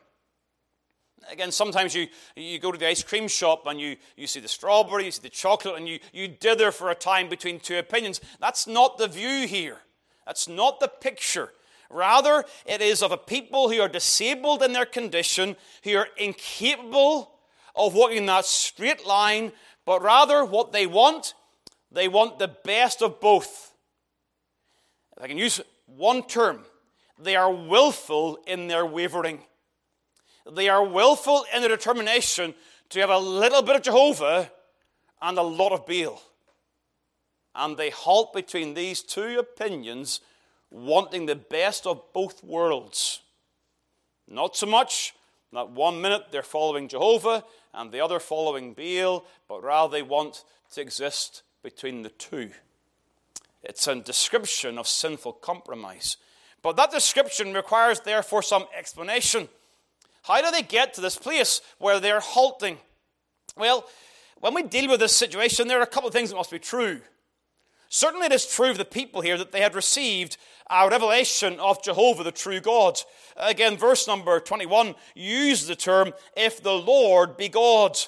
Again, 1.30 1.52
sometimes 1.52 1.94
you, 1.94 2.06
you 2.36 2.58
go 2.58 2.72
to 2.72 2.78
the 2.78 2.88
ice 2.88 3.02
cream 3.02 3.28
shop 3.28 3.66
and 3.66 3.80
you, 3.80 3.96
you 4.16 4.26
see 4.26 4.40
the 4.40 4.48
strawberry, 4.48 5.06
you 5.06 5.10
see 5.10 5.22
the 5.22 5.28
chocolate, 5.28 5.76
and 5.76 5.88
you, 5.88 5.98
you 6.12 6.28
dither 6.28 6.70
for 6.70 6.90
a 6.90 6.94
time 6.94 7.28
between 7.28 7.60
two 7.60 7.78
opinions. 7.78 8.20
That's 8.40 8.66
not 8.66 8.98
the 8.98 9.08
view 9.08 9.46
here. 9.46 9.78
That's 10.26 10.48
not 10.48 10.80
the 10.80 10.88
picture. 10.88 11.50
Rather, 11.90 12.44
it 12.66 12.80
is 12.80 13.02
of 13.02 13.12
a 13.12 13.16
people 13.16 13.70
who 13.70 13.80
are 13.80 13.88
disabled 13.88 14.62
in 14.62 14.72
their 14.72 14.86
condition, 14.86 15.56
who 15.84 15.96
are 15.96 16.08
incapable 16.16 17.30
of 17.76 17.94
walking 17.94 18.26
that 18.26 18.44
straight 18.44 19.06
line, 19.06 19.52
but 19.84 20.02
rather 20.02 20.44
what 20.44 20.72
they 20.72 20.86
want, 20.86 21.34
they 21.90 22.08
want 22.08 22.38
the 22.38 22.48
best 22.48 23.02
of 23.02 23.20
both. 23.20 23.72
If 25.16 25.22
I 25.22 25.28
can 25.28 25.38
use 25.38 25.60
one 25.86 26.22
term, 26.22 26.64
they 27.18 27.36
are 27.36 27.52
willful 27.52 28.38
in 28.46 28.66
their 28.66 28.86
wavering. 28.86 29.40
They 30.50 30.68
are 30.68 30.84
willful 30.84 31.46
in 31.54 31.60
their 31.60 31.70
determination 31.70 32.54
to 32.90 33.00
have 33.00 33.10
a 33.10 33.18
little 33.18 33.62
bit 33.62 33.76
of 33.76 33.82
Jehovah 33.82 34.50
and 35.22 35.38
a 35.38 35.42
lot 35.42 35.72
of 35.72 35.86
Baal. 35.86 36.20
And 37.54 37.76
they 37.76 37.90
halt 37.90 38.32
between 38.32 38.74
these 38.74 39.02
two 39.02 39.38
opinions, 39.38 40.20
wanting 40.70 41.26
the 41.26 41.36
best 41.36 41.86
of 41.86 42.12
both 42.12 42.42
worlds. 42.44 43.20
Not 44.28 44.56
so 44.56 44.66
much 44.66 45.14
that 45.52 45.70
one 45.70 46.00
minute 46.00 46.26
they're 46.30 46.42
following 46.42 46.88
Jehovah 46.88 47.44
and 47.72 47.92
the 47.92 48.00
other 48.00 48.20
following 48.20 48.74
Baal, 48.74 49.24
but 49.48 49.62
rather 49.62 49.92
they 49.92 50.02
want 50.02 50.44
to 50.72 50.80
exist 50.80 51.42
between 51.62 52.02
the 52.02 52.10
two. 52.10 52.50
It's 53.62 53.86
a 53.86 53.94
description 53.94 54.78
of 54.78 54.86
sinful 54.86 55.34
compromise. 55.34 56.18
But 56.60 56.76
that 56.76 56.90
description 56.90 57.54
requires, 57.54 58.00
therefore, 58.00 58.42
some 58.42 58.66
explanation. 58.76 59.48
How 60.24 60.40
do 60.40 60.50
they 60.50 60.62
get 60.62 60.94
to 60.94 61.00
this 61.00 61.16
place 61.16 61.60
where 61.78 62.00
they're 62.00 62.20
halting? 62.20 62.78
Well, 63.56 63.86
when 64.40 64.54
we 64.54 64.62
deal 64.62 64.90
with 64.90 65.00
this 65.00 65.14
situation, 65.14 65.68
there 65.68 65.78
are 65.78 65.82
a 65.82 65.86
couple 65.86 66.08
of 66.08 66.14
things 66.14 66.30
that 66.30 66.36
must 66.36 66.50
be 66.50 66.58
true. 66.58 67.00
Certainly, 67.90 68.26
it 68.26 68.32
is 68.32 68.46
true 68.46 68.70
of 68.70 68.78
the 68.78 68.86
people 68.86 69.20
here 69.20 69.36
that 69.36 69.52
they 69.52 69.60
had 69.60 69.74
received 69.74 70.38
a 70.70 70.88
revelation 70.88 71.60
of 71.60 71.82
Jehovah, 71.84 72.24
the 72.24 72.32
true 72.32 72.60
God. 72.60 72.98
Again, 73.36 73.76
verse 73.76 74.08
number 74.08 74.40
21 74.40 74.94
uses 75.14 75.68
the 75.68 75.76
term, 75.76 76.12
if 76.36 76.62
the 76.62 76.72
Lord 76.72 77.36
be 77.36 77.48
God. 77.48 77.98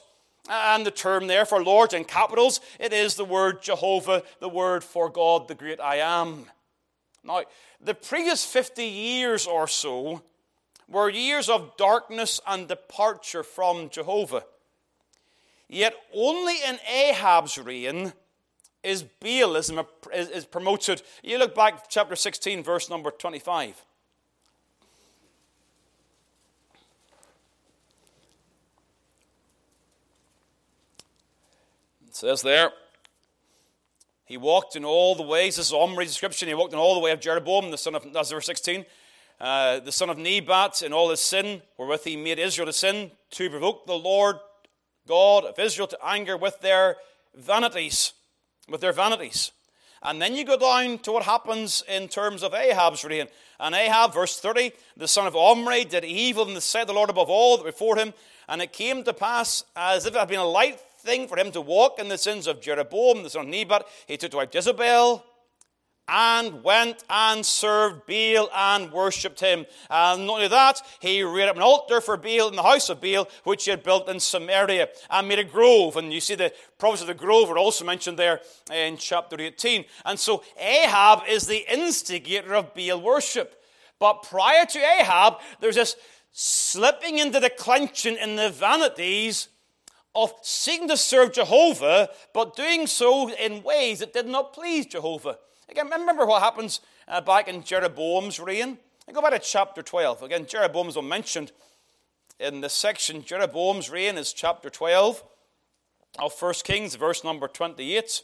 And 0.49 0.87
the 0.87 0.91
term 0.91 1.27
there 1.27 1.45
for 1.45 1.63
Lord 1.63 1.93
in 1.93 2.05
capitals, 2.05 2.61
it 2.81 2.93
is 2.93 3.17
the 3.17 3.25
word 3.25 3.63
Jehovah, 3.63 4.23
the 4.41 4.49
word 4.49 4.85
for 4.85 5.11
God, 5.11 5.49
the 5.49 5.55
great 5.55 5.81
I 5.81 5.97
am. 5.97 6.47
Now, 7.23 7.43
the 7.81 7.95
previous 7.95 8.45
50 8.45 8.85
years 8.85 9.47
or 9.47 9.69
so 9.69 10.23
were 10.89 11.09
years 11.11 11.49
of 11.49 11.77
darkness 11.77 12.41
and 12.47 12.69
departure 12.69 13.43
from 13.43 13.91
Jehovah. 13.91 14.45
Yet 15.69 15.95
only 16.15 16.55
in 16.67 16.79
Ahab's 16.89 17.59
reign 17.59 18.13
is 18.85 19.05
Baalism 19.21 19.85
is 20.13 20.45
promoted. 20.45 21.03
You 21.23 21.39
look 21.39 21.55
back 21.55 21.89
chapter 21.89 22.15
16, 22.15 22.63
verse 22.63 22.89
number 22.89 23.11
25. 23.11 23.85
It 32.07 32.15
says 32.15 32.43
there, 32.43 32.71
he 34.25 34.37
walked 34.37 34.77
in 34.77 34.85
all 34.85 35.17
the 35.17 35.23
ways. 35.23 35.57
This 35.57 35.67
is 35.67 35.73
Omri's 35.73 36.09
description. 36.09 36.49
He 36.49 36.55
walked 36.55 36.73
in 36.73 36.79
all 36.79 36.95
the 36.95 37.01
way 37.01 37.11
of 37.11 37.21
Jeroboam, 37.21 37.71
the 37.71 37.77
son 37.77 37.97
of, 37.97 38.07
that's 38.13 38.31
verse 38.31 38.47
16 38.47 38.87
uh, 39.41 39.81
the 39.81 39.93
son 39.93 40.11
of 40.11 40.19
Nebat, 40.19 40.83
in 40.83 40.93
all 40.93 41.11
his 41.11 41.21
sin, 41.21 41.63
wherewith 41.77 42.05
he 42.05 42.17
made 42.17 42.39
Israel 42.39 42.67
to 42.67 42.73
sin, 42.73 43.11
to 43.33 43.51
provoke 43.51 43.87
the 43.87 43.95
Lord 43.95 44.37
God 45.07 45.45
of 45.45 45.59
Israel 45.59 45.87
to 45.89 45.99
anger 46.05 46.37
with 46.37 46.61
their 46.61 46.97
vanities. 47.35 48.13
With 48.69 48.81
their 48.81 48.93
vanities. 48.93 49.53
And 50.03 50.21
then 50.21 50.35
you 50.35 50.45
go 50.45 50.59
down 50.59 50.99
to 51.01 51.13
what 51.13 51.25
happens 51.25 51.83
in 51.89 52.09
terms 52.09 52.43
of 52.43 52.55
Ahab's 52.55 53.05
reign. 53.05 53.27
And 53.59 53.75
Ahab, 53.75 54.15
verse 54.15 54.39
30, 54.39 54.73
the 54.97 55.09
son 55.09 55.27
of 55.27 55.37
Omri, 55.37 55.85
did 55.85 56.05
evil 56.05 56.47
in 56.47 56.55
the 56.55 56.61
sight 56.61 56.83
of 56.83 56.89
the 56.89 56.95
Lord 56.95 57.11
above 57.11 57.31
all 57.31 57.57
that 57.57 57.65
before 57.65 57.97
him. 57.97 58.13
And 58.49 58.63
it 58.63 58.73
came 58.73 59.03
to 59.05 59.13
pass, 59.13 59.65
as 59.75 60.07
if 60.07 60.15
it 60.15 60.19
had 60.19 60.29
been 60.29 60.39
a 60.39 60.45
light 60.45 60.81
thing 60.99 61.27
for 61.29 61.39
him 61.39 61.51
to 61.53 61.61
walk 61.61 61.99
in 61.99 62.09
the 62.09 62.19
sins 62.19 62.47
of 62.47 62.61
Jeroboam, 62.61 63.23
the 63.23 63.31
son 63.31 63.43
of 63.43 63.49
Nebat, 63.49 63.87
he 64.07 64.17
took 64.17 64.33
to 64.33 64.37
wife 64.39 64.55
Jezebel 64.55 65.25
and 66.09 66.63
went 66.63 67.05
and 67.11 67.45
served 67.45 68.07
Baal 68.07 68.49
and 68.55 68.93
worshipped 68.93 69.41
him. 69.41 69.67
And 69.91 70.27
not 70.27 70.35
only 70.35 70.49
that, 70.49 70.83
he 71.01 71.23
reared 71.23 71.49
up 71.49 71.57
an 71.57 71.63
altar 71.63 72.01
for 72.01 72.17
Baal 72.17 72.49
in 72.49 72.57
the 72.57 72.63
house 72.63 72.89
of 72.89 73.01
Baal, 73.01 73.29
which 73.45 73.65
he 73.65 73.71
had 73.71 73.83
built 73.83 74.09
in 74.09 74.21
Samaria, 74.21 74.89
and 75.11 75.29
made 75.29 75.39
a 75.39 75.45
grove. 75.45 75.97
And 75.97 76.13
you 76.13 76.21
see 76.21 76.35
the 76.35 76.53
prophets 76.79 77.03
of 77.03 77.09
the 77.09 77.15
grove 77.15 77.51
are 77.51 77.59
also 77.59 77.85
mentioned 77.85 78.19
there 78.19 78.41
in 78.73 78.97
chapter 78.97 79.41
18. 79.41 79.85
And 80.05 80.19
so 80.19 80.43
Ahab 80.59 81.23
is 81.29 81.47
the 81.47 81.65
instigator 81.73 82.55
of 82.55 82.75
Baal 82.75 83.01
worship. 83.01 83.61
But 83.99 84.23
prior 84.23 84.67
to 84.67 84.79
Ahab, 84.79 85.41
there's 85.61 85.77
this 85.77 85.97
slipping 86.33 87.19
into 87.19 87.41
the 87.41 87.51
clenching 87.51 88.17
in 88.17 88.37
the 88.37 88.51
vanities 88.51 89.49
of 90.15 90.33
seeking 90.43 90.89
to 90.89 90.97
serve 90.97 91.33
Jehovah, 91.33 92.09
but 92.33 92.57
doing 92.57 92.87
so 92.87 93.31
in 93.31 93.63
ways 93.63 93.99
that 93.99 94.13
did 94.13 94.27
not 94.27 94.53
please 94.53 94.87
Jehovah. 94.87 95.39
Again, 95.69 95.89
remember 95.91 96.25
what 96.25 96.43
happens 96.43 96.81
uh, 97.09 97.21
back 97.21 97.49
in 97.49 97.63
Jeroboam's 97.63 98.39
reign? 98.39 98.79
I 99.09 99.13
go 99.13 99.21
back 99.21 99.33
to 99.33 99.39
chapter 99.39 99.83
12. 99.83 100.23
Again, 100.23 100.47
Jeroboam's 100.47 101.01
mentioned 101.01 101.53
in 102.39 102.61
this 102.61 102.73
section. 102.73 103.25
Jeroboam's 103.25 103.91
reign 103.91 104.17
is 104.17 104.33
chapter 104.33 104.71
12 104.71 105.23
of 106.19 106.41
1 106.41 106.55
Kings, 106.65 106.95
verse 106.95 107.25
number 107.25 107.49
28. 107.49 108.23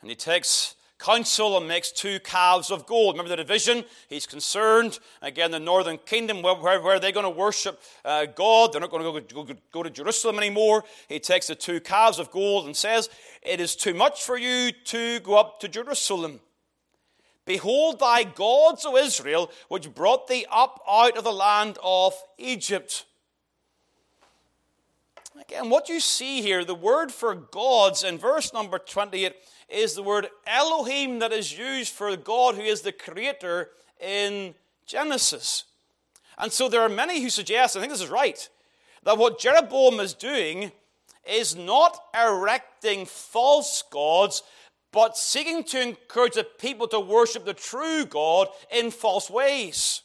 And 0.00 0.10
he 0.10 0.16
takes 0.16 0.74
counsel 1.00 1.56
and 1.56 1.66
makes 1.66 1.90
two 1.90 2.20
calves 2.20 2.70
of 2.70 2.86
gold. 2.86 3.14
Remember 3.14 3.30
the 3.30 3.36
division? 3.36 3.84
He's 4.08 4.26
concerned. 4.26 4.98
Again, 5.22 5.50
the 5.50 5.58
northern 5.58 5.98
kingdom, 5.98 6.42
where, 6.42 6.54
where, 6.54 6.80
where 6.80 6.96
are 6.96 7.00
they 7.00 7.10
going 7.10 7.24
to 7.24 7.30
worship 7.30 7.82
uh, 8.04 8.26
God? 8.26 8.72
They're 8.72 8.80
not 8.80 8.90
going 8.90 9.02
to 9.02 9.20
go, 9.34 9.44
go, 9.44 9.54
go 9.72 9.82
to 9.82 9.90
Jerusalem 9.90 10.38
anymore. 10.38 10.84
He 11.08 11.18
takes 11.18 11.46
the 11.46 11.54
two 11.54 11.80
calves 11.80 12.18
of 12.18 12.30
gold 12.30 12.66
and 12.66 12.76
says, 12.76 13.08
It 13.42 13.60
is 13.60 13.74
too 13.74 13.94
much 13.94 14.22
for 14.22 14.38
you 14.38 14.72
to 14.86 15.20
go 15.20 15.36
up 15.36 15.60
to 15.60 15.68
Jerusalem. 15.68 16.40
Behold 17.46 17.98
thy 17.98 18.22
gods, 18.22 18.84
O 18.84 18.96
Israel, 18.96 19.50
which 19.68 19.92
brought 19.92 20.28
thee 20.28 20.46
up 20.52 20.80
out 20.88 21.16
of 21.16 21.24
the 21.24 21.32
land 21.32 21.78
of 21.82 22.14
Egypt. 22.38 23.06
Again, 25.38 25.70
what 25.70 25.88
you 25.88 26.00
see 26.00 26.42
here, 26.42 26.64
the 26.64 26.74
word 26.74 27.12
for 27.12 27.34
gods 27.34 28.02
in 28.02 28.18
verse 28.18 28.52
number 28.52 28.78
28 28.78 29.32
is 29.68 29.94
the 29.94 30.02
word 30.02 30.28
Elohim 30.46 31.20
that 31.20 31.32
is 31.32 31.56
used 31.56 31.92
for 31.92 32.14
God 32.16 32.56
who 32.56 32.62
is 32.62 32.82
the 32.82 32.92
creator 32.92 33.70
in 34.00 34.54
Genesis. 34.86 35.64
And 36.36 36.52
so 36.52 36.68
there 36.68 36.82
are 36.82 36.88
many 36.88 37.22
who 37.22 37.30
suggest, 37.30 37.76
I 37.76 37.80
think 37.80 37.92
this 37.92 38.02
is 38.02 38.08
right, 38.08 38.48
that 39.04 39.18
what 39.18 39.38
Jeroboam 39.38 40.00
is 40.00 40.14
doing 40.14 40.72
is 41.28 41.54
not 41.54 41.98
erecting 42.14 43.06
false 43.06 43.82
gods, 43.90 44.42
but 44.90 45.16
seeking 45.16 45.62
to 45.64 45.80
encourage 45.80 46.34
the 46.34 46.44
people 46.44 46.88
to 46.88 46.98
worship 46.98 47.44
the 47.44 47.54
true 47.54 48.04
God 48.04 48.48
in 48.72 48.90
false 48.90 49.30
ways. 49.30 50.02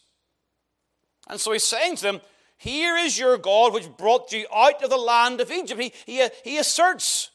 And 1.27 1.39
so 1.39 1.51
he's 1.51 1.63
saying 1.63 1.95
to 1.97 2.03
them, 2.03 2.21
Here 2.65 2.97
is 2.97 3.19
your 3.19 3.37
God 3.37 3.73
which 3.73 3.95
brought 3.95 4.31
you 4.31 4.47
out 4.51 4.81
of 4.81 4.89
the 4.89 4.97
land 4.97 5.39
of 5.39 5.51
Egypt. 5.51 5.79
He, 5.79 5.93
he, 6.07 6.27
he 6.43 6.57
asserts 6.57 7.29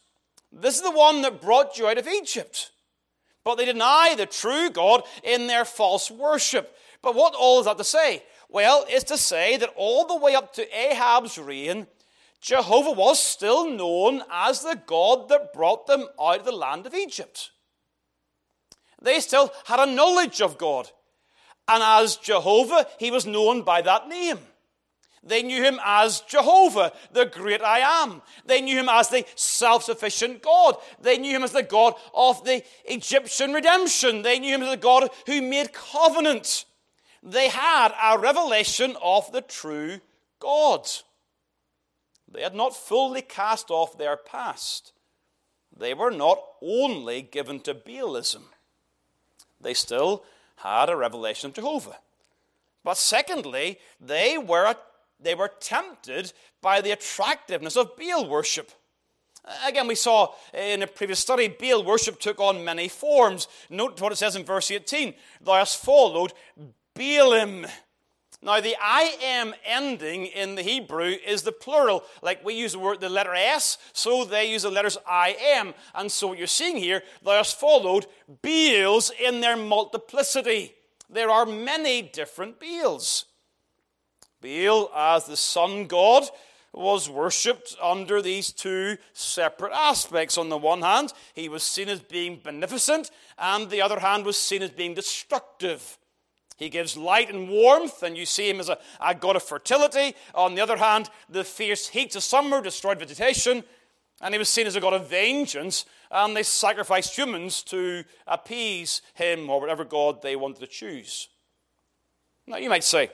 this 0.51 0.75
is 0.75 0.81
the 0.81 0.91
one 0.91 1.21
that 1.21 1.39
brought 1.39 1.77
you 1.77 1.87
out 1.87 1.97
of 1.97 2.05
Egypt. 2.05 2.71
But 3.45 3.55
they 3.55 3.63
deny 3.63 4.13
the 4.17 4.25
true 4.25 4.69
God 4.69 5.03
in 5.23 5.47
their 5.47 5.63
false 5.63 6.11
worship. 6.11 6.75
But 7.01 7.15
what 7.15 7.33
all 7.33 7.61
is 7.61 7.65
that 7.65 7.77
to 7.77 7.85
say? 7.85 8.23
Well, 8.49 8.83
it's 8.89 9.05
to 9.05 9.17
say 9.17 9.55
that 9.55 9.71
all 9.77 10.05
the 10.05 10.17
way 10.17 10.35
up 10.35 10.51
to 10.55 10.77
Ahab's 10.77 11.37
reign, 11.37 11.87
Jehovah 12.41 12.91
was 12.91 13.23
still 13.23 13.69
known 13.69 14.23
as 14.29 14.63
the 14.63 14.81
God 14.85 15.29
that 15.29 15.53
brought 15.53 15.87
them 15.87 16.09
out 16.19 16.39
of 16.39 16.45
the 16.45 16.51
land 16.51 16.85
of 16.85 16.93
Egypt. 16.93 17.51
They 19.01 19.21
still 19.21 19.49
had 19.63 19.79
a 19.79 19.89
knowledge 19.89 20.41
of 20.41 20.57
God. 20.57 20.89
And 21.69 21.81
as 21.81 22.17
Jehovah, 22.17 22.85
he 22.99 23.11
was 23.11 23.25
known 23.25 23.61
by 23.61 23.81
that 23.83 24.09
name. 24.09 24.39
They 25.23 25.43
knew 25.43 25.63
him 25.63 25.79
as 25.85 26.21
Jehovah, 26.21 26.91
the 27.11 27.25
great 27.25 27.61
I 27.61 27.79
am. 28.03 28.23
They 28.45 28.61
knew 28.61 28.79
him 28.79 28.89
as 28.89 29.09
the 29.09 29.25
self 29.35 29.83
sufficient 29.83 30.41
God. 30.41 30.77
They 30.99 31.17
knew 31.17 31.35
him 31.35 31.43
as 31.43 31.51
the 31.51 31.63
God 31.63 31.93
of 32.13 32.43
the 32.43 32.63
Egyptian 32.85 33.53
redemption. 33.53 34.23
They 34.23 34.39
knew 34.39 34.55
him 34.55 34.63
as 34.63 34.71
the 34.71 34.77
God 34.77 35.09
who 35.27 35.41
made 35.41 35.73
covenant. 35.73 36.65
They 37.21 37.49
had 37.49 37.93
a 38.01 38.17
revelation 38.17 38.95
of 39.01 39.31
the 39.31 39.41
true 39.41 39.99
God. 40.39 40.89
They 42.31 42.41
had 42.41 42.55
not 42.55 42.75
fully 42.75 43.21
cast 43.21 43.69
off 43.69 43.97
their 43.97 44.17
past. 44.17 44.93
They 45.75 45.93
were 45.93 46.11
not 46.11 46.39
only 46.61 47.21
given 47.21 47.59
to 47.61 47.75
Baalism, 47.75 48.43
they 49.59 49.73
still 49.73 50.23
had 50.57 50.89
a 50.89 50.95
revelation 50.95 51.49
of 51.49 51.55
Jehovah. 51.55 51.97
But 52.83 52.97
secondly, 52.97 53.79
they 53.99 54.37
were, 54.37 54.75
they 55.21 55.35
were 55.35 55.51
tempted 55.59 56.33
by 56.61 56.81
the 56.81 56.91
attractiveness 56.91 57.75
of 57.75 57.95
Baal 57.97 58.27
worship. 58.27 58.71
Again, 59.65 59.87
we 59.87 59.95
saw 59.95 60.33
in 60.53 60.83
a 60.83 60.87
previous 60.87 61.19
study, 61.19 61.47
Baal 61.47 61.83
worship 61.83 62.19
took 62.19 62.39
on 62.39 62.63
many 62.63 62.87
forms. 62.87 63.47
Note 63.69 63.99
what 63.99 64.11
it 64.11 64.17
says 64.17 64.35
in 64.35 64.43
verse 64.43 64.69
18 64.69 65.13
Thou 65.41 65.53
hast 65.53 65.83
followed 65.83 66.33
Baalim 66.95 67.67
now, 68.43 68.59
the 68.59 68.75
I 68.81 69.17
am 69.21 69.53
ending 69.63 70.25
in 70.25 70.55
the 70.55 70.63
Hebrew 70.63 71.13
is 71.25 71.43
the 71.43 71.51
plural. 71.51 72.03
Like 72.23 72.43
we 72.43 72.55
use 72.55 72.71
the 72.71 72.79
word, 72.79 72.99
the 72.99 73.09
letter 73.09 73.35
S, 73.35 73.77
so 73.93 74.25
they 74.25 74.49
use 74.49 74.63
the 74.63 74.71
letters 74.71 74.97
I 75.07 75.37
am. 75.39 75.75
And 75.93 76.11
so 76.11 76.27
what 76.27 76.39
you're 76.39 76.47
seeing 76.47 76.77
here, 76.77 77.03
there's 77.23 77.53
followed 77.53 78.07
Baals 78.41 79.11
in 79.11 79.41
their 79.41 79.55
multiplicity. 79.55 80.73
There 81.07 81.29
are 81.29 81.45
many 81.45 82.01
different 82.01 82.59
Baals. 82.59 83.25
Baal, 84.41 84.91
as 84.95 85.25
the 85.25 85.37
sun 85.37 85.87
god, 85.87 86.23
was 86.73 87.09
worshipped 87.09 87.75
under 87.81 88.21
these 88.21 88.51
two 88.51 88.97
separate 89.13 89.73
aspects. 89.73 90.37
On 90.37 90.49
the 90.49 90.57
one 90.57 90.81
hand, 90.81 91.13
he 91.33 91.49
was 91.49 91.63
seen 91.63 91.89
as 91.89 91.99
being 91.99 92.39
beneficent, 92.41 93.11
and 93.37 93.69
the 93.69 93.81
other 93.81 93.99
hand 93.99 94.25
was 94.25 94.37
seen 94.39 94.61
as 94.61 94.69
being 94.69 94.93
destructive. 94.93 95.97
He 96.57 96.69
gives 96.69 96.95
light 96.95 97.33
and 97.33 97.49
warmth, 97.49 98.03
and 98.03 98.15
you 98.15 98.25
see 98.25 98.49
him 98.49 98.59
as 98.59 98.69
a, 98.69 98.77
a 98.99 99.15
god 99.15 99.35
of 99.35 99.43
fertility. 99.43 100.15
On 100.35 100.55
the 100.55 100.61
other 100.61 100.77
hand, 100.77 101.09
the 101.29 101.43
fierce 101.43 101.87
heat 101.87 102.15
of 102.15 102.23
summer 102.23 102.61
destroyed 102.61 102.99
vegetation, 102.99 103.63
and 104.21 104.33
he 104.33 104.37
was 104.37 104.47
seen 104.47 104.67
as 104.67 104.75
a 104.75 104.81
god 104.81 104.93
of 104.93 105.09
vengeance, 105.09 105.85
and 106.09 106.35
they 106.35 106.43
sacrificed 106.43 107.17
humans 107.17 107.63
to 107.63 108.03
appease 108.27 109.01
him 109.15 109.49
or 109.49 109.59
whatever 109.59 109.83
god 109.83 110.21
they 110.21 110.35
wanted 110.35 110.59
to 110.59 110.67
choose. 110.67 111.29
Now, 112.47 112.57
you 112.57 112.69
might 112.69 112.83
say, 112.83 113.09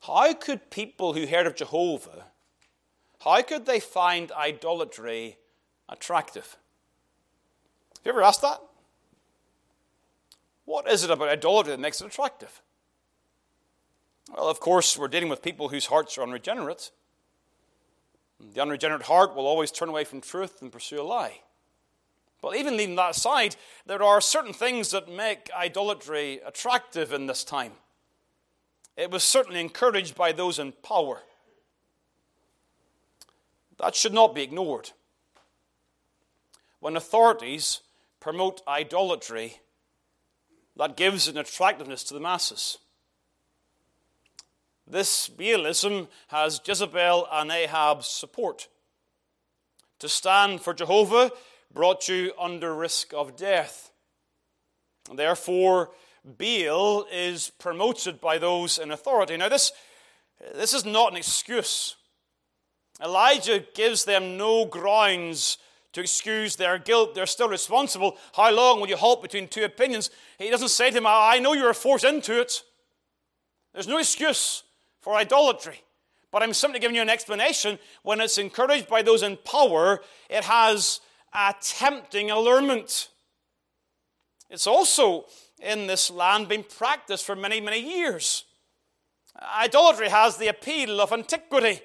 how 0.00 0.32
could 0.34 0.70
people 0.70 1.12
who 1.12 1.26
heard 1.26 1.46
of 1.46 1.56
Jehovah, 1.56 2.26
how 3.20 3.42
could 3.42 3.66
they 3.66 3.80
find 3.80 4.30
idolatry 4.32 5.38
attractive? 5.88 6.56
Have 7.96 8.06
you 8.06 8.12
ever 8.12 8.22
asked 8.22 8.42
that? 8.42 8.60
What 10.64 10.88
is 10.88 11.02
it 11.02 11.10
about 11.10 11.28
idolatry 11.28 11.72
that 11.72 11.80
makes 11.80 12.00
it 12.00 12.06
attractive? 12.06 12.60
Well, 14.36 14.48
of 14.48 14.60
course, 14.60 14.96
we're 14.98 15.08
dealing 15.08 15.30
with 15.30 15.42
people 15.42 15.70
whose 15.70 15.86
hearts 15.86 16.18
are 16.18 16.22
unregenerate. 16.22 16.90
The 18.38 18.60
unregenerate 18.60 19.02
heart 19.02 19.34
will 19.34 19.46
always 19.46 19.72
turn 19.72 19.88
away 19.88 20.04
from 20.04 20.20
truth 20.20 20.62
and 20.62 20.70
pursue 20.70 21.00
a 21.00 21.02
lie. 21.02 21.40
But 22.40 22.54
even 22.56 22.76
leaving 22.76 22.96
that 22.96 23.16
aside, 23.16 23.56
there 23.86 24.02
are 24.02 24.20
certain 24.20 24.52
things 24.52 24.90
that 24.90 25.08
make 25.08 25.50
idolatry 25.56 26.40
attractive 26.46 27.12
in 27.12 27.26
this 27.26 27.42
time. 27.42 27.72
It 28.98 29.12
was 29.12 29.22
certainly 29.22 29.60
encouraged 29.60 30.16
by 30.16 30.32
those 30.32 30.58
in 30.58 30.72
power. 30.72 31.22
That 33.78 33.94
should 33.94 34.12
not 34.12 34.34
be 34.34 34.42
ignored. 34.42 34.90
When 36.80 36.96
authorities 36.96 37.80
promote 38.18 38.60
idolatry, 38.66 39.60
that 40.76 40.96
gives 40.96 41.28
an 41.28 41.38
attractiveness 41.38 42.02
to 42.04 42.14
the 42.14 42.18
masses. 42.18 42.78
This 44.84 45.28
Baalism 45.28 46.08
has 46.26 46.60
Jezebel 46.66 47.28
and 47.30 47.52
Ahab's 47.52 48.08
support. 48.08 48.66
To 50.00 50.08
stand 50.08 50.60
for 50.60 50.74
Jehovah 50.74 51.30
brought 51.72 52.08
you 52.08 52.32
under 52.36 52.74
risk 52.74 53.14
of 53.14 53.36
death. 53.36 53.92
Therefore, 55.14 55.90
Baal 56.36 57.06
is 57.12 57.50
promoted 57.58 58.20
by 58.20 58.38
those 58.38 58.78
in 58.78 58.90
authority. 58.90 59.36
Now, 59.36 59.48
this, 59.48 59.72
this 60.54 60.74
is 60.74 60.84
not 60.84 61.12
an 61.12 61.16
excuse. 61.16 61.96
Elijah 63.02 63.64
gives 63.74 64.04
them 64.04 64.36
no 64.36 64.64
grounds 64.64 65.58
to 65.92 66.00
excuse 66.00 66.56
their 66.56 66.78
guilt. 66.78 67.14
They're 67.14 67.26
still 67.26 67.48
responsible. 67.48 68.16
How 68.34 68.52
long 68.52 68.80
will 68.80 68.88
you 68.88 68.96
halt 68.96 69.22
between 69.22 69.48
two 69.48 69.64
opinions? 69.64 70.10
He 70.38 70.50
doesn't 70.50 70.68
say 70.68 70.90
to 70.90 70.94
them, 70.94 71.06
I 71.06 71.38
know 71.38 71.54
you 71.54 71.64
were 71.64 71.74
forced 71.74 72.04
into 72.04 72.40
it. 72.40 72.62
There's 73.72 73.88
no 73.88 73.98
excuse 73.98 74.64
for 75.00 75.14
idolatry. 75.14 75.82
But 76.30 76.42
I'm 76.42 76.52
simply 76.52 76.80
giving 76.80 76.96
you 76.96 77.02
an 77.02 77.08
explanation. 77.08 77.78
When 78.02 78.20
it's 78.20 78.38
encouraged 78.38 78.88
by 78.88 79.02
those 79.02 79.22
in 79.22 79.38
power, 79.38 80.00
it 80.28 80.44
has 80.44 81.00
a 81.32 81.54
tempting 81.60 82.30
allurement. 82.30 83.08
It's 84.50 84.66
also 84.66 85.26
in 85.60 85.86
this 85.86 86.10
land 86.10 86.48
been 86.48 86.64
practiced 86.64 87.24
for 87.24 87.36
many, 87.36 87.60
many 87.60 87.80
years. 87.80 88.44
Idolatry 89.40 90.08
has 90.08 90.36
the 90.36 90.48
appeal 90.48 91.00
of 91.00 91.12
antiquity. 91.12 91.80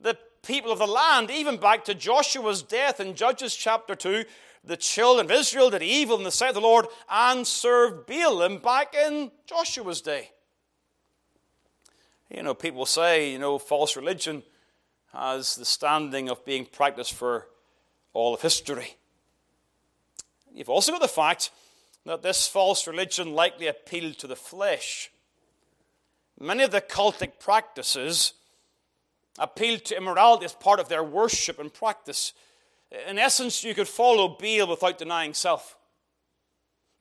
The 0.00 0.18
people 0.42 0.72
of 0.72 0.78
the 0.78 0.86
land, 0.86 1.30
even 1.30 1.56
back 1.56 1.84
to 1.84 1.94
Joshua's 1.94 2.62
death 2.62 3.00
in 3.00 3.14
Judges 3.14 3.54
chapter 3.54 3.94
2, 3.94 4.24
the 4.64 4.76
children 4.76 5.26
of 5.26 5.32
Israel 5.32 5.70
did 5.70 5.82
evil 5.82 6.18
in 6.18 6.24
the 6.24 6.30
sight 6.30 6.50
of 6.50 6.54
the 6.54 6.60
Lord 6.60 6.86
and 7.10 7.46
served 7.46 8.08
Baalim 8.08 8.62
back 8.62 8.94
in 8.94 9.32
Joshua's 9.46 10.00
day. 10.00 10.30
You 12.30 12.42
know, 12.42 12.54
people 12.54 12.86
say, 12.86 13.32
you 13.32 13.38
know, 13.38 13.58
false 13.58 13.96
religion 13.96 14.42
has 15.12 15.56
the 15.56 15.64
standing 15.64 16.30
of 16.30 16.44
being 16.44 16.64
practiced 16.64 17.12
for 17.12 17.48
all 18.14 18.34
of 18.34 18.40
history. 18.40 18.96
You've 20.54 20.70
also 20.70 20.92
got 20.92 21.00
the 21.00 21.08
fact 21.08 21.50
that 22.04 22.22
this 22.22 22.48
false 22.48 22.86
religion 22.86 23.34
likely 23.34 23.66
appealed 23.66 24.18
to 24.18 24.26
the 24.26 24.36
flesh. 24.36 25.10
Many 26.38 26.64
of 26.64 26.70
the 26.70 26.80
cultic 26.80 27.38
practices 27.38 28.34
appealed 29.38 29.84
to 29.86 29.96
immorality 29.96 30.44
as 30.44 30.54
part 30.54 30.80
of 30.80 30.88
their 30.88 31.04
worship 31.04 31.58
and 31.58 31.72
practice. 31.72 32.32
In 33.08 33.18
essence, 33.18 33.62
you 33.62 33.74
could 33.74 33.88
follow 33.88 34.28
Baal 34.28 34.68
without 34.68 34.98
denying 34.98 35.34
self. 35.34 35.76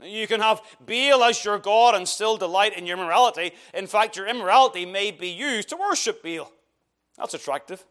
You 0.01 0.27
can 0.27 0.39
have 0.39 0.61
Baal 0.79 1.23
as 1.23 1.43
your 1.43 1.59
God 1.59 1.95
and 1.95 2.07
still 2.07 2.37
delight 2.37 2.77
in 2.77 2.85
your 2.85 2.97
immorality. 2.97 3.51
In 3.73 3.87
fact, 3.87 4.15
your 4.15 4.27
immorality 4.27 4.85
may 4.85 5.11
be 5.11 5.29
used 5.29 5.69
to 5.69 5.77
worship 5.77 6.23
Baal. 6.23 6.51
That's 7.17 7.33
attractive. 7.33 7.83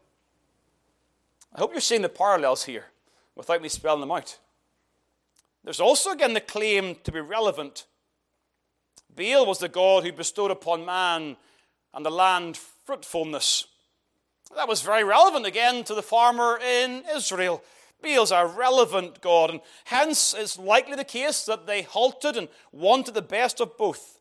I 1.53 1.59
hope 1.59 1.71
you're 1.71 1.81
seeing 1.81 2.01
the 2.01 2.09
parallels 2.09 2.63
here 2.63 2.85
without 3.35 3.61
me 3.61 3.69
spelling 3.69 4.01
them 4.01 4.11
out. 4.11 4.39
There's 5.63 5.79
also, 5.79 6.11
again, 6.11 6.33
the 6.33 6.41
claim 6.41 6.95
to 7.03 7.11
be 7.11 7.19
relevant. 7.19 7.85
Baal 9.15 9.45
was 9.45 9.59
the 9.59 9.69
God 9.69 10.03
who 10.03 10.11
bestowed 10.11 10.51
upon 10.51 10.85
man 10.85 11.37
and 11.93 12.05
the 12.05 12.11
land 12.11 12.57
fruitfulness. 12.57 13.65
That 14.55 14.67
was 14.67 14.81
very 14.81 15.03
relevant 15.03 15.45
again 15.45 15.83
to 15.85 15.93
the 15.93 16.01
farmer 16.01 16.59
in 16.59 17.03
Israel. 17.15 17.63
Baal's 18.01 18.31
a 18.31 18.45
relevant 18.45 19.21
God, 19.21 19.51
and 19.51 19.61
hence 19.85 20.33
it's 20.33 20.57
likely 20.57 20.95
the 20.95 21.03
case 21.03 21.45
that 21.45 21.67
they 21.67 21.83
halted 21.83 22.35
and 22.35 22.49
wanted 22.71 23.13
the 23.13 23.21
best 23.21 23.61
of 23.61 23.77
both. 23.77 24.19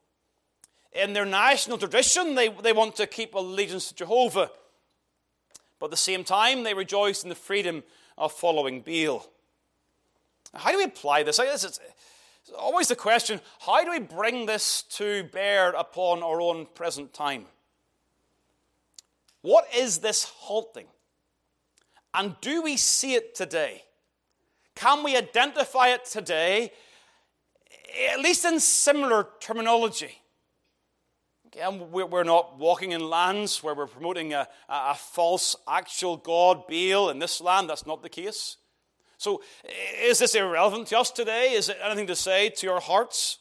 In 0.92 1.14
their 1.14 1.24
national 1.24 1.78
tradition, 1.78 2.34
they, 2.34 2.48
they 2.48 2.72
want 2.72 2.96
to 2.96 3.06
keep 3.06 3.34
allegiance 3.34 3.88
to 3.88 3.94
Jehovah, 3.94 4.50
but 5.78 5.86
at 5.86 5.90
the 5.92 5.96
same 5.96 6.24
time, 6.24 6.62
they 6.62 6.74
rejoice 6.74 7.22
in 7.22 7.28
the 7.28 7.34
freedom 7.34 7.82
of 8.18 8.32
following 8.32 8.82
Baal. 8.82 9.26
How 10.54 10.72
do 10.72 10.78
we 10.78 10.84
apply 10.84 11.22
this? 11.22 11.38
It's 11.38 11.80
always 12.58 12.88
the 12.88 12.96
question 12.96 13.40
how 13.60 13.84
do 13.84 13.90
we 13.90 14.00
bring 14.00 14.46
this 14.46 14.82
to 14.82 15.24
bear 15.24 15.70
upon 15.70 16.22
our 16.22 16.40
own 16.40 16.66
present 16.74 17.12
time? 17.12 17.46
What 19.42 19.66
is 19.74 19.98
this 19.98 20.24
halting? 20.24 20.86
And 22.12 22.34
do 22.40 22.62
we 22.62 22.76
see 22.76 23.14
it 23.14 23.34
today? 23.34 23.82
Can 24.74 25.04
we 25.04 25.16
identify 25.16 25.88
it 25.88 26.04
today, 26.04 26.72
at 28.10 28.20
least 28.20 28.44
in 28.44 28.58
similar 28.60 29.28
terminology? 29.40 30.16
Again, 31.46 31.90
we're 31.90 32.24
not 32.24 32.58
walking 32.58 32.92
in 32.92 33.08
lands 33.08 33.62
where 33.62 33.74
we're 33.74 33.86
promoting 33.86 34.32
a, 34.32 34.48
a 34.68 34.94
false 34.94 35.56
actual 35.68 36.16
God, 36.16 36.66
Baal, 36.68 37.10
in 37.10 37.18
this 37.18 37.40
land. 37.40 37.68
That's 37.68 37.86
not 37.86 38.02
the 38.02 38.08
case. 38.08 38.56
So, 39.20 39.42
is 40.02 40.20
this 40.20 40.34
irrelevant 40.34 40.86
to 40.86 40.98
us 40.98 41.10
today? 41.10 41.52
Is 41.52 41.68
it 41.68 41.76
anything 41.84 42.06
to 42.06 42.16
say 42.16 42.48
to 42.48 42.66
your 42.66 42.80
hearts? 42.80 43.36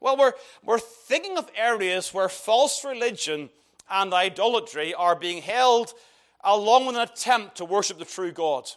Well, 0.00 0.16
we're, 0.16 0.32
we're 0.64 0.80
thinking 0.80 1.38
of 1.38 1.48
areas 1.54 2.12
where 2.12 2.28
false 2.28 2.84
religion 2.84 3.48
and 3.88 4.12
idolatry 4.12 4.92
are 4.94 5.14
being 5.14 5.40
held 5.40 5.94
along 6.42 6.86
with 6.86 6.96
an 6.96 7.02
attempt 7.02 7.58
to 7.58 7.64
worship 7.64 8.00
the 8.00 8.04
true 8.04 8.32
God. 8.32 8.72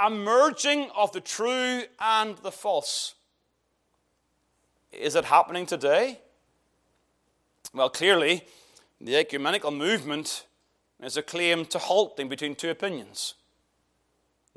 A 0.00 0.08
merging 0.08 0.90
of 0.96 1.10
the 1.10 1.20
true 1.20 1.82
and 1.98 2.36
the 2.38 2.52
false. 2.52 3.16
Is 4.92 5.16
it 5.16 5.24
happening 5.24 5.66
today? 5.66 6.20
Well, 7.74 7.90
clearly, 7.90 8.44
the 9.00 9.16
ecumenical 9.16 9.72
movement 9.72 10.46
is 11.02 11.16
a 11.16 11.22
claim 11.22 11.64
to 11.66 11.80
halting 11.80 12.28
between 12.28 12.54
two 12.54 12.70
opinions. 12.70 13.34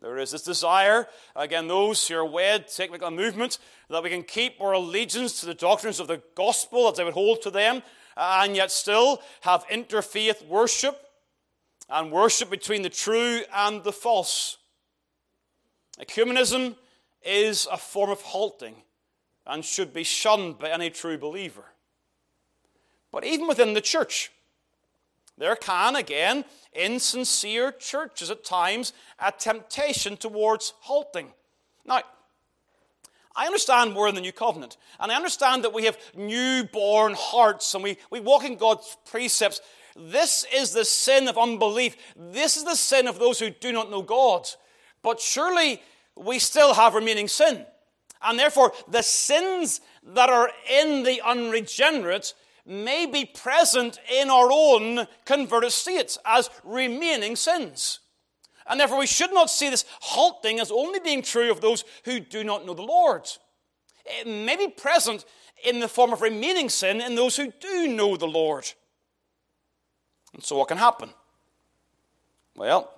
There 0.01 0.17
is 0.17 0.31
this 0.31 0.43
desire, 0.43 1.07
again, 1.35 1.67
those 1.67 2.07
who 2.07 2.15
are 2.15 2.25
wed 2.25 2.67
to 2.67 2.83
ecumenical 2.83 3.11
movement, 3.11 3.59
that 3.89 4.03
we 4.03 4.09
can 4.09 4.23
keep 4.23 4.59
our 4.59 4.73
allegiance 4.73 5.39
to 5.39 5.45
the 5.45 5.53
doctrines 5.53 5.99
of 5.99 6.07
the 6.07 6.21
gospel 6.35 6.89
as 6.89 6.97
they 6.97 7.03
would 7.03 7.13
hold 7.13 7.41
to 7.43 7.49
them, 7.49 7.81
and 8.17 8.55
yet 8.55 8.71
still 8.71 9.21
have 9.41 9.67
interfaith 9.67 10.45
worship 10.47 10.99
and 11.89 12.11
worship 12.11 12.49
between 12.49 12.81
the 12.81 12.89
true 12.89 13.41
and 13.53 13.83
the 13.83 13.91
false. 13.91 14.57
Ecumenism 15.99 16.75
is 17.21 17.67
a 17.71 17.77
form 17.77 18.09
of 18.09 18.21
halting 18.21 18.75
and 19.47 19.63
should 19.63 19.93
be 19.93 20.03
shunned 20.03 20.59
by 20.59 20.69
any 20.69 20.89
true 20.89 21.17
believer. 21.17 21.65
But 23.11 23.23
even 23.23 23.47
within 23.47 23.73
the 23.73 23.81
church, 23.81 24.31
there 25.37 25.55
can, 25.55 25.95
again, 25.95 26.45
in 26.73 26.99
sincere 26.99 27.71
churches 27.71 28.31
at 28.31 28.43
times, 28.43 28.93
a 29.19 29.31
temptation 29.31 30.17
towards 30.17 30.73
halting. 30.81 31.31
Now, 31.85 32.01
I 33.35 33.45
understand 33.45 33.95
we're 33.95 34.07
in 34.07 34.15
the 34.15 34.21
new 34.21 34.31
covenant, 34.31 34.77
and 34.99 35.11
I 35.11 35.15
understand 35.15 35.63
that 35.63 35.73
we 35.73 35.85
have 35.85 35.97
newborn 36.15 37.15
hearts 37.17 37.73
and 37.73 37.83
we, 37.83 37.97
we 38.09 38.21
walk 38.21 38.45
in 38.45 38.55
God's 38.55 38.97
precepts. 39.05 39.59
This 39.97 40.45
is 40.53 40.71
the 40.71 40.85
sin 40.85 41.27
of 41.27 41.37
unbelief. 41.37 41.97
This 42.15 42.55
is 42.55 42.63
the 42.63 42.75
sin 42.75 43.07
of 43.07 43.19
those 43.19 43.39
who 43.39 43.49
do 43.49 43.73
not 43.73 43.91
know 43.91 44.01
God. 44.01 44.47
But 45.01 45.19
surely 45.19 45.81
we 46.15 46.39
still 46.39 46.73
have 46.73 46.95
remaining 46.95 47.27
sin. 47.27 47.65
And 48.21 48.39
therefore, 48.39 48.71
the 48.87 49.03
sins 49.03 49.81
that 50.03 50.29
are 50.29 50.49
in 50.71 51.03
the 51.03 51.21
unregenerate 51.21 52.33
may 52.65 53.05
be 53.05 53.25
present 53.25 53.99
in 54.11 54.29
our 54.29 54.49
own 54.51 55.07
converted 55.25 55.71
states 55.71 56.17
as 56.25 56.49
remaining 56.63 57.35
sins. 57.35 57.99
And 58.67 58.79
therefore, 58.79 58.99
we 58.99 59.07
should 59.07 59.31
not 59.31 59.49
see 59.49 59.69
this 59.69 59.85
halting 60.01 60.59
as 60.59 60.71
only 60.71 60.99
being 60.99 61.21
true 61.21 61.51
of 61.51 61.61
those 61.61 61.83
who 62.05 62.19
do 62.19 62.43
not 62.43 62.65
know 62.65 62.73
the 62.73 62.81
Lord. 62.81 63.29
It 64.05 64.27
may 64.27 64.55
be 64.55 64.67
present 64.67 65.25
in 65.63 65.79
the 65.79 65.87
form 65.87 66.13
of 66.13 66.21
remaining 66.21 66.69
sin 66.69 67.01
in 67.01 67.15
those 67.15 67.35
who 67.35 67.51
do 67.59 67.87
know 67.87 68.17
the 68.17 68.27
Lord. 68.27 68.71
And 70.33 70.43
so, 70.43 70.57
what 70.57 70.67
can 70.67 70.77
happen? 70.77 71.11
Well, 72.55 72.91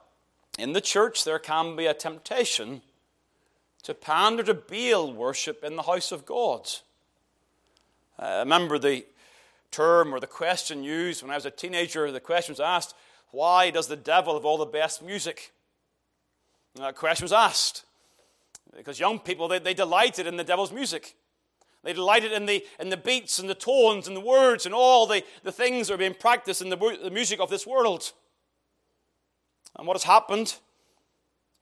in 0.57 0.73
the 0.73 0.81
church, 0.81 1.23
there 1.23 1.39
can 1.39 1.75
be 1.75 1.85
a 1.85 1.93
temptation 1.93 2.81
to 3.83 3.93
pander 3.93 4.43
to 4.43 4.53
Baal 4.53 5.13
worship 5.13 5.63
in 5.63 5.75
the 5.75 5.83
house 5.83 6.11
of 6.11 6.25
God. 6.25 6.69
I 8.17 8.39
remember 8.39 8.79
the 8.79 9.05
term 9.71 10.13
or 10.13 10.19
the 10.19 10.27
question 10.27 10.83
used 10.83 11.21
when 11.21 11.31
I 11.31 11.35
was 11.35 11.45
a 11.45 11.51
teenager. 11.51 12.11
The 12.11 12.19
question 12.19 12.53
was 12.53 12.59
asked, 12.59 12.95
Why 13.31 13.69
does 13.69 13.87
the 13.87 13.95
devil 13.95 14.33
have 14.35 14.45
all 14.45 14.57
the 14.57 14.65
best 14.65 15.01
music? 15.01 15.51
And 16.75 16.83
that 16.83 16.95
question 16.95 17.25
was 17.25 17.33
asked. 17.33 17.83
Because 18.75 18.99
young 18.99 19.19
people, 19.19 19.47
they, 19.47 19.59
they 19.59 19.73
delighted 19.73 20.27
in 20.27 20.37
the 20.37 20.43
devil's 20.43 20.71
music. 20.71 21.15
They 21.83 21.93
delighted 21.93 22.31
in 22.31 22.45
the, 22.45 22.65
in 22.79 22.89
the 22.89 22.97
beats 22.97 23.39
and 23.39 23.49
the 23.49 23.55
tones 23.55 24.07
and 24.07 24.15
the 24.15 24.21
words 24.21 24.65
and 24.65 24.75
all 24.75 25.07
the, 25.07 25.23
the 25.43 25.51
things 25.51 25.87
that 25.87 25.93
are 25.93 25.97
being 25.97 26.13
practiced 26.13 26.61
in 26.61 26.69
the, 26.69 26.97
the 27.01 27.11
music 27.11 27.39
of 27.39 27.49
this 27.49 27.65
world. 27.65 28.11
And 29.77 29.87
what 29.87 29.95
has 29.95 30.03
happened? 30.03 30.57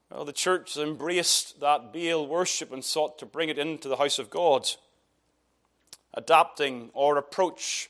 Well, 0.10 0.26
the 0.26 0.34
church 0.34 0.76
has 0.76 0.84
embraced 0.84 1.60
that 1.60 1.94
Baal 1.94 2.28
worship 2.28 2.72
and 2.72 2.84
sought 2.84 3.20
to 3.20 3.26
bring 3.26 3.50
it 3.50 3.60
into 3.60 3.88
the 3.88 3.98
house 3.98 4.20
of 4.20 4.30
God, 4.30 4.70
adapting 6.14 6.92
our 6.96 7.18
approach, 7.18 7.90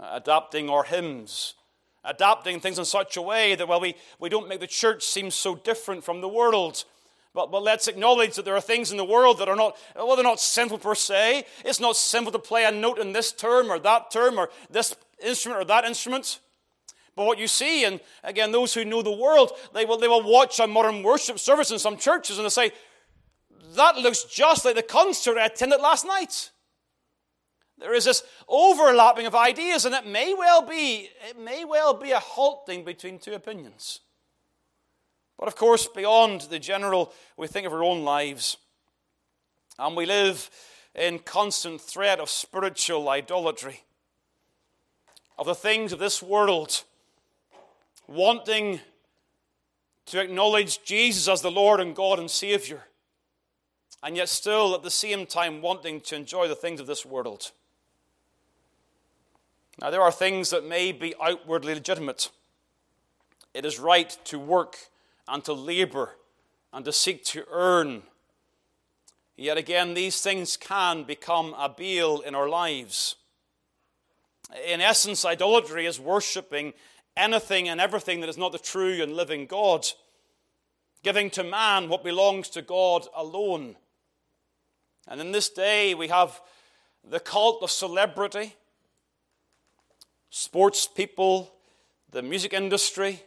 adapting 0.00 0.70
our 0.70 0.84
hymns, 0.84 1.54
adapting 2.04 2.60
things 2.60 2.78
in 2.78 2.84
such 2.84 3.16
a 3.16 3.22
way 3.22 3.54
that, 3.54 3.68
well, 3.68 3.80
we, 3.80 3.94
we 4.18 4.28
don't 4.28 4.48
make 4.48 4.60
the 4.60 4.66
church 4.66 5.04
seem 5.04 5.30
so 5.30 5.54
different 5.54 6.04
from 6.04 6.20
the 6.20 6.28
world. 6.28 6.84
But, 7.32 7.52
but 7.52 7.62
let's 7.62 7.86
acknowledge 7.86 8.34
that 8.36 8.44
there 8.44 8.56
are 8.56 8.60
things 8.60 8.90
in 8.90 8.96
the 8.96 9.04
world 9.04 9.38
that 9.38 9.48
are 9.48 9.56
not, 9.56 9.76
well, 9.94 10.16
they're 10.16 10.24
not 10.24 10.40
sinful 10.40 10.78
per 10.78 10.94
se. 10.94 11.44
It's 11.64 11.78
not 11.78 11.96
sinful 11.96 12.32
to 12.32 12.38
play 12.38 12.64
a 12.64 12.72
note 12.72 12.98
in 12.98 13.12
this 13.12 13.30
term 13.30 13.70
or 13.70 13.78
that 13.78 14.10
term 14.10 14.38
or 14.38 14.50
this 14.68 14.96
instrument 15.24 15.62
or 15.62 15.64
that 15.66 15.84
instrument. 15.84 16.40
But 17.14 17.26
what 17.26 17.38
you 17.38 17.46
see, 17.46 17.84
and 17.84 18.00
again, 18.24 18.50
those 18.50 18.74
who 18.74 18.84
know 18.84 19.02
the 19.02 19.12
world, 19.12 19.52
they 19.74 19.84
will, 19.84 19.98
they 19.98 20.08
will 20.08 20.22
watch 20.22 20.58
a 20.58 20.66
modern 20.66 21.02
worship 21.02 21.38
service 21.38 21.70
in 21.70 21.78
some 21.78 21.96
churches 21.96 22.38
and 22.38 22.46
they 22.46 22.50
say, 22.50 22.72
that 23.74 23.96
looks 23.96 24.24
just 24.24 24.64
like 24.64 24.74
the 24.74 24.82
concert 24.82 25.38
I 25.38 25.46
attended 25.46 25.80
last 25.80 26.04
night. 26.04 26.50
There 27.80 27.94
is 27.94 28.04
this 28.04 28.22
overlapping 28.46 29.26
of 29.26 29.34
ideas, 29.34 29.86
and 29.86 29.94
it 29.94 30.06
may 30.06 30.34
well 30.34 30.62
be, 30.62 31.08
it 31.28 31.38
may 31.38 31.64
well 31.64 31.94
be 31.94 32.10
a 32.10 32.20
halting 32.20 32.84
between 32.84 33.18
two 33.18 33.32
opinions. 33.32 34.00
But 35.38 35.48
of 35.48 35.56
course, 35.56 35.86
beyond 35.86 36.42
the 36.42 36.58
general, 36.58 37.12
we 37.38 37.46
think 37.46 37.66
of 37.66 37.72
our 37.72 37.82
own 37.82 38.04
lives. 38.04 38.58
And 39.78 39.96
we 39.96 40.04
live 40.04 40.50
in 40.94 41.20
constant 41.20 41.80
threat 41.80 42.20
of 42.20 42.28
spiritual 42.28 43.08
idolatry, 43.08 43.84
of 45.38 45.46
the 45.46 45.54
things 45.54 45.94
of 45.94 45.98
this 45.98 46.22
world, 46.22 46.84
wanting 48.06 48.80
to 50.04 50.20
acknowledge 50.20 50.84
Jesus 50.84 51.28
as 51.28 51.40
the 51.40 51.50
Lord 51.50 51.80
and 51.80 51.96
God 51.96 52.18
and 52.18 52.30
Savior, 52.30 52.82
and 54.02 54.18
yet 54.18 54.28
still 54.28 54.74
at 54.74 54.82
the 54.82 54.90
same 54.90 55.24
time 55.24 55.62
wanting 55.62 56.02
to 56.02 56.16
enjoy 56.16 56.46
the 56.46 56.54
things 56.54 56.80
of 56.80 56.86
this 56.86 57.06
world. 57.06 57.52
Now, 59.80 59.88
there 59.90 60.02
are 60.02 60.12
things 60.12 60.50
that 60.50 60.66
may 60.66 60.92
be 60.92 61.14
outwardly 61.22 61.74
legitimate. 61.74 62.30
It 63.54 63.64
is 63.64 63.78
right 63.78 64.10
to 64.24 64.38
work 64.38 64.76
and 65.26 65.42
to 65.44 65.54
labor 65.54 66.16
and 66.72 66.84
to 66.84 66.92
seek 66.92 67.24
to 67.26 67.44
earn. 67.50 68.02
Yet 69.36 69.56
again, 69.56 69.94
these 69.94 70.20
things 70.20 70.58
can 70.58 71.04
become 71.04 71.54
a 71.56 71.68
Baal 71.68 72.20
in 72.20 72.34
our 72.34 72.48
lives. 72.48 73.16
In 74.66 74.82
essence, 74.82 75.24
idolatry 75.24 75.86
is 75.86 75.98
worshipping 75.98 76.74
anything 77.16 77.68
and 77.68 77.80
everything 77.80 78.20
that 78.20 78.28
is 78.28 78.36
not 78.36 78.52
the 78.52 78.58
true 78.58 79.02
and 79.02 79.14
living 79.14 79.46
God, 79.46 79.86
giving 81.02 81.30
to 81.30 81.42
man 81.42 81.88
what 81.88 82.04
belongs 82.04 82.50
to 82.50 82.60
God 82.60 83.06
alone. 83.16 83.76
And 85.08 85.22
in 85.22 85.32
this 85.32 85.48
day, 85.48 85.94
we 85.94 86.08
have 86.08 86.38
the 87.02 87.20
cult 87.20 87.62
of 87.62 87.70
celebrity 87.70 88.56
sports 90.30 90.86
people, 90.86 91.52
the 92.10 92.22
music 92.22 92.52
industry. 92.52 93.22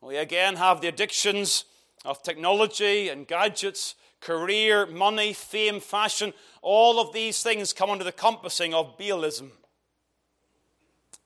We 0.00 0.16
again 0.16 0.56
have 0.56 0.80
the 0.80 0.88
addictions 0.88 1.66
of 2.04 2.22
technology 2.22 3.10
and 3.10 3.26
gadgets, 3.26 3.94
career, 4.20 4.86
money, 4.86 5.32
fame, 5.32 5.80
fashion. 5.80 6.32
All 6.62 6.98
of 6.98 7.12
these 7.12 7.42
things 7.42 7.72
come 7.72 7.90
under 7.90 8.04
the 8.04 8.12
compassing 8.12 8.74
of 8.74 8.98
Baalism. 8.98 9.50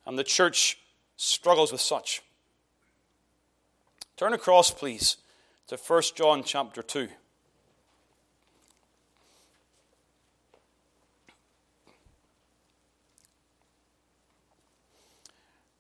And 0.05 0.19
the 0.19 0.25
church 0.25 0.79
struggles 1.17 1.73
with 1.73 1.81
such. 1.81 2.23
Turn 4.17 4.33
across, 4.33 4.71
please, 4.71 5.17
to 5.69 5.77
1 5.77 6.03
John 6.15 6.43
chapter 6.45 6.83
2. 6.83 7.09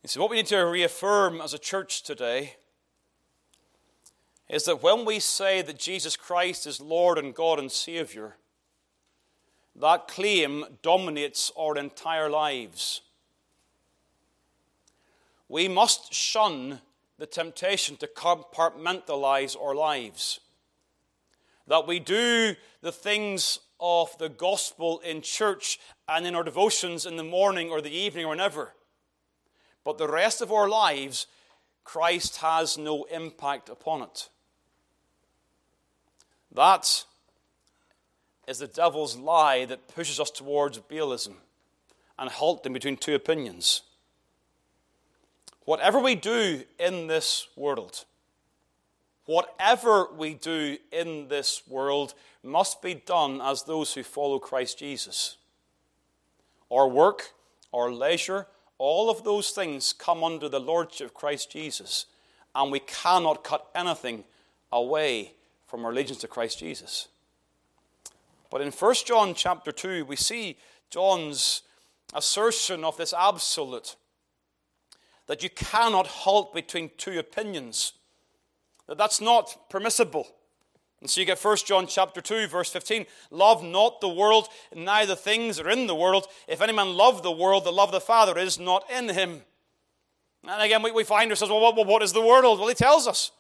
You 0.04 0.08
see, 0.08 0.20
what 0.20 0.28
we 0.28 0.36
need 0.36 0.46
to 0.48 0.58
reaffirm 0.58 1.40
as 1.40 1.54
a 1.54 1.58
church 1.58 2.02
today 2.02 2.56
is 4.50 4.64
that 4.64 4.82
when 4.82 5.06
we 5.06 5.18
say 5.18 5.62
that 5.62 5.78
Jesus 5.78 6.14
Christ 6.14 6.66
is 6.66 6.78
Lord 6.78 7.16
and 7.16 7.34
God 7.34 7.58
and 7.58 7.72
Savior, 7.72 8.36
that 9.74 10.06
claim 10.06 10.66
dominates 10.82 11.50
our 11.58 11.78
entire 11.78 12.28
lives. 12.28 13.00
We 15.48 15.68
must 15.68 16.12
shun 16.12 16.82
the 17.16 17.24
temptation 17.24 17.96
to 17.96 18.06
compartmentalize 18.06 19.58
our 19.58 19.74
lives. 19.74 20.38
That 21.66 21.86
we 21.86 21.98
do 21.98 22.56
the 22.82 22.92
things 22.92 23.58
of 23.80 24.18
the 24.18 24.28
gospel 24.28 24.98
in 24.98 25.22
church 25.22 25.80
and 26.06 26.26
in 26.26 26.34
our 26.34 26.44
devotions 26.44 27.06
in 27.06 27.16
the 27.16 27.24
morning 27.24 27.70
or 27.70 27.80
the 27.80 27.90
evening 27.90 28.26
or 28.26 28.28
whenever 28.28 28.74
but 29.84 29.98
the 29.98 30.08
rest 30.08 30.40
of 30.40 30.50
our 30.50 30.68
lives, 30.68 31.26
Christ 31.84 32.38
has 32.38 32.78
no 32.78 33.04
impact 33.04 33.68
upon 33.68 34.02
it. 34.02 34.28
That, 36.52 37.04
is 38.46 38.58
the 38.58 38.66
devil's 38.66 39.16
lie 39.16 39.64
that 39.64 39.88
pushes 39.88 40.20
us 40.20 40.30
towards 40.30 40.78
Baalism 40.78 41.34
and 42.18 42.30
halting 42.30 42.72
between 42.72 42.96
two 42.96 43.14
opinions. 43.14 43.82
Whatever 45.64 45.98
we 45.98 46.14
do 46.14 46.62
in 46.78 47.06
this 47.06 47.48
world, 47.56 48.04
whatever 49.24 50.08
we 50.16 50.34
do 50.34 50.76
in 50.92 51.28
this 51.28 51.62
world 51.66 52.14
must 52.42 52.82
be 52.82 52.94
done 52.94 53.40
as 53.40 53.62
those 53.62 53.94
who 53.94 54.02
follow 54.02 54.38
Christ 54.38 54.78
Jesus. 54.78 55.36
Our 56.70 56.86
work, 56.86 57.32
our 57.72 57.90
leisure, 57.90 58.46
all 58.84 59.08
of 59.08 59.24
those 59.24 59.48
things 59.48 59.94
come 59.94 60.22
under 60.22 60.46
the 60.46 60.60
lordship 60.60 61.06
of 61.06 61.14
Christ 61.14 61.50
Jesus, 61.50 62.04
and 62.54 62.70
we 62.70 62.80
cannot 62.80 63.42
cut 63.42 63.70
anything 63.74 64.24
away 64.70 65.32
from 65.66 65.86
our 65.86 65.90
allegiance 65.90 66.18
to 66.18 66.28
Christ 66.28 66.58
Jesus. 66.58 67.08
But 68.50 68.60
in 68.60 68.70
1 68.70 68.94
John 69.06 69.32
chapter 69.34 69.72
2, 69.72 70.04
we 70.04 70.16
see 70.16 70.58
John's 70.90 71.62
assertion 72.12 72.84
of 72.84 72.98
this 72.98 73.14
absolute 73.14 73.96
that 75.28 75.42
you 75.42 75.48
cannot 75.48 76.06
halt 76.06 76.52
between 76.52 76.90
two 76.98 77.18
opinions, 77.18 77.94
that 78.86 78.98
that's 78.98 79.18
not 79.18 79.70
permissible. 79.70 80.28
And 81.04 81.10
so 81.10 81.20
you 81.20 81.26
get 81.26 81.38
1 81.38 81.56
John 81.66 81.86
chapter 81.86 82.22
2, 82.22 82.46
verse 82.46 82.70
15. 82.70 83.04
Love 83.30 83.62
not 83.62 84.00
the 84.00 84.08
world, 84.08 84.48
neither 84.74 85.14
things 85.14 85.60
are 85.60 85.68
in 85.68 85.86
the 85.86 85.94
world. 85.94 86.26
If 86.48 86.62
any 86.62 86.72
man 86.72 86.96
love 86.96 87.22
the 87.22 87.30
world, 87.30 87.64
the 87.64 87.72
love 87.72 87.90
of 87.90 87.92
the 87.92 88.00
Father 88.00 88.38
is 88.38 88.58
not 88.58 88.90
in 88.90 89.10
him. 89.10 89.42
And 90.48 90.62
again, 90.62 90.82
we, 90.82 90.92
we 90.92 91.04
find 91.04 91.30
ourselves, 91.30 91.52
well, 91.52 91.60
what, 91.60 91.86
what 91.86 92.02
is 92.02 92.14
the 92.14 92.22
world? 92.22 92.58
Well, 92.58 92.70
he 92.70 92.74
tells 92.74 93.06
us. 93.06 93.32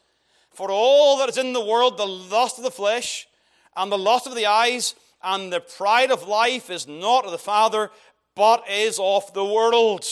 For 0.52 0.70
all 0.70 1.16
that 1.16 1.30
is 1.30 1.38
in 1.38 1.54
the 1.54 1.64
world, 1.64 1.96
the 1.96 2.06
lust 2.06 2.58
of 2.58 2.64
the 2.64 2.70
flesh, 2.70 3.26
and 3.74 3.90
the 3.90 3.96
lust 3.96 4.26
of 4.26 4.34
the 4.34 4.44
eyes, 4.44 4.94
and 5.22 5.50
the 5.50 5.60
pride 5.60 6.10
of 6.10 6.28
life 6.28 6.68
is 6.68 6.86
not 6.86 7.24
of 7.24 7.32
the 7.32 7.38
Father, 7.38 7.90
but 8.36 8.68
is 8.68 8.98
of 9.00 9.32
the 9.32 9.42
world. 9.42 10.04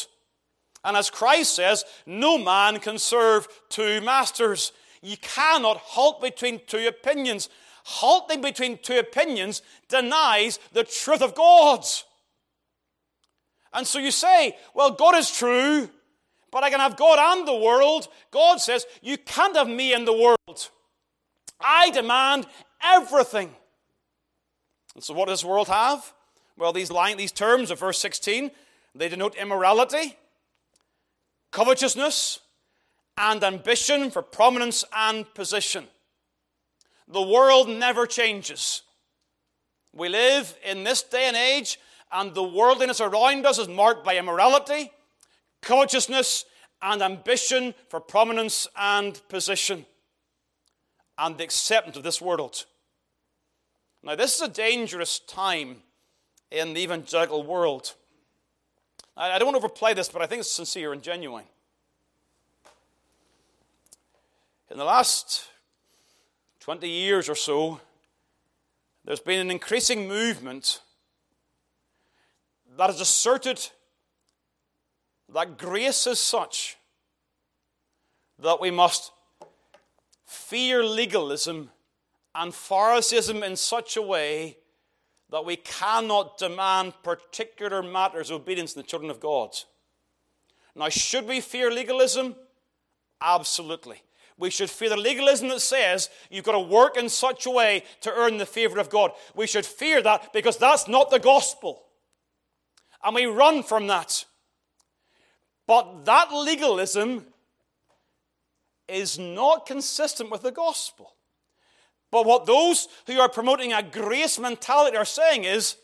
And 0.85 0.97
as 0.97 1.11
Christ 1.11 1.57
says, 1.57 1.85
no 2.07 2.39
man 2.39 2.81
can 2.81 2.97
serve 2.97 3.47
two 3.69 4.01
masters. 4.01 4.73
You 5.03 5.17
cannot 5.17 5.79
halt 5.79 6.21
between 6.21 6.61
two 6.67 6.87
opinions. 6.87 7.49
Halting 7.85 8.41
between 8.41 8.79
two 8.79 8.99
opinions 8.99 9.61
denies 9.89 10.61
the 10.73 10.85
truth 10.85 11.21
of 11.21 11.35
God. 11.35 11.85
And 13.73 13.87
so 13.87 13.99
you 13.99 14.13
say, 14.13 14.57
well, 14.75 14.93
God 14.93 15.17
is 15.17 15.31
true, 15.31 15.91
but 16.53 16.63
I 16.63 16.71
can 16.71 16.79
have 16.79 16.97
God 16.97 17.19
and 17.19 17.49
the 17.49 17.57
world. 17.57 18.07
God 18.31 18.61
says, 18.61 18.87
you 19.01 19.19
can't 19.19 19.57
have 19.57 19.69
me 19.69 19.93
and 19.93 20.07
the 20.07 20.13
world. 20.13 20.69
I 21.61 21.91
demand 21.91 22.47
everything. 22.83 23.55
And 24.95 25.03
so 25.03 25.15
what 25.15 25.29
does 25.29 25.41
the 25.41 25.49
world 25.49 25.69
have? 25.69 26.13
Well, 26.57 26.73
these, 26.73 26.91
line, 26.91 27.17
these 27.17 27.33
terms 27.33 27.71
of 27.71 27.81
verse 27.81 27.99
16, 27.99 28.51
they 28.95 29.09
denote 29.09 29.35
immorality, 29.37 30.17
covetousness, 31.51 32.41
and 33.17 33.43
ambition 33.45 34.11
for 34.11 34.23
prominence 34.23 34.85
and 34.95 35.33
position. 35.35 35.87
The 37.09 37.23
world 37.23 37.69
never 37.69 38.07
changes. 38.07 38.83
We 39.93 40.09
live 40.09 40.57
in 40.65 40.85
this 40.85 41.03
day 41.03 41.25
and 41.25 41.37
age, 41.37 41.79
and 42.11 42.35
the 42.35 42.43
worldliness 42.43 43.01
around 43.01 43.45
us 43.45 43.59
is 43.59 43.69
marked 43.69 44.05
by 44.05 44.17
immorality, 44.17 44.91
covetousness, 45.61 46.45
and 46.81 47.03
ambition 47.03 47.75
for 47.89 48.01
prominence 48.01 48.67
and 48.77 49.21
position, 49.29 49.87
and 51.19 51.37
the 51.37 51.45
acceptance 51.45 51.97
of 51.97 52.03
this 52.03 52.21
world. 52.21 52.65
Now, 54.03 54.17
this 54.17 54.35
is 54.37 54.43
a 54.43 54.49
dangerous 54.49 55.21
time 55.21 55.83
in 56.51 56.75
the 56.75 56.81
evangelical 56.81 57.45
world. 57.45 57.95
I 59.17 59.39
don't 59.39 59.47
want 59.47 59.57
to 59.57 59.65
overplay 59.65 59.95
this, 59.95 60.09
but 60.09 60.23
I 60.23 60.27
think 60.27 60.41
it's 60.41 60.51
sincere 60.51 60.93
and 60.93 61.03
genuine. 61.03 61.45
In 64.73 64.79
the 64.79 64.85
last 64.85 65.49
20 66.61 66.89
years 66.89 67.29
or 67.29 67.35
so, 67.35 67.79
there's 69.05 69.21
been 69.21 69.39
an 69.39 69.51
increasing 69.51 70.09
movement 70.09 70.81
that 72.79 72.87
has 72.87 72.99
asserted 72.99 73.69
that 75.29 75.59
grace 75.59 76.07
is 76.07 76.19
such 76.19 76.79
that 78.39 78.63
we 78.63 78.71
must 78.71 79.13
fear 80.25 80.83
legalism 80.83 81.69
and 82.35 82.55
Pharisaism 82.55 83.43
in 83.43 83.57
such 83.57 83.99
a 83.99 84.03
way 84.03 84.57
that 85.29 85.45
we 85.45 85.57
cannot 85.57 86.39
demand 86.39 86.95
particular 87.03 87.83
matters 87.83 88.31
of 88.31 88.41
obedience 88.41 88.75
in 88.75 88.81
the 88.81 88.89
children 88.89 89.11
of 89.11 89.21
God. 89.21 89.51
Now, 90.75 90.89
should 90.89 91.29
we 91.29 91.43
fear 91.43 91.71
legalism? 91.71 92.37
Absolutely. 93.21 94.01
We 94.43 94.51
should 94.51 94.71
fear 94.71 94.89
the 94.89 94.97
legalism 94.97 95.51
that 95.51 95.61
says 95.61 96.11
you've 96.29 96.45
got 96.45 96.53
to 96.53 96.59
work 96.59 96.97
in 96.97 97.09
such 97.09 97.47
a 97.47 97.51
way 97.51 97.85
to 98.01 98.13
earn 98.13 98.39
the 98.39 98.45
favor 98.45 98.81
of 98.81 98.91
God. 98.91 99.13
We 99.37 99.47
should 99.47 99.65
fear 99.65 100.03
that 100.03 100.33
because 100.33 100.57
that's 100.57 100.89
not 100.89 101.13
the 101.13 101.21
gospel. 101.21 101.85
And 103.05 103.15
we 103.15 103.27
run 103.27 103.63
from 103.63 103.87
that. 103.87 104.25
But 105.69 106.07
that 106.07 106.33
legalism 106.33 107.25
is 108.89 109.17
not 109.17 109.65
consistent 109.65 110.29
with 110.29 110.43
the 110.43 110.51
gospel. 110.51 111.15
But 112.11 112.27
what 112.27 112.45
those 112.45 112.89
who 113.07 113.21
are 113.21 113.29
promoting 113.29 113.73
a 113.73 113.81
grace 113.81 114.41
mentality 114.41 114.97
are 114.97 115.05
saying 115.05 115.45
is 115.45 115.77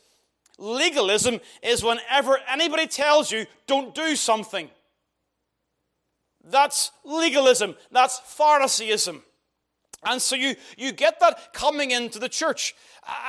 legalism 0.58 1.38
is 1.62 1.84
whenever 1.84 2.40
anybody 2.48 2.88
tells 2.88 3.30
you, 3.30 3.46
don't 3.68 3.94
do 3.94 4.16
something. 4.16 4.68
That's 6.50 6.92
legalism. 7.04 7.76
That's 7.90 8.18
Phariseeism. 8.20 9.22
And 10.04 10.22
so 10.22 10.36
you, 10.36 10.54
you 10.76 10.92
get 10.92 11.20
that 11.20 11.52
coming 11.52 11.90
into 11.90 12.18
the 12.18 12.28
church. 12.28 12.74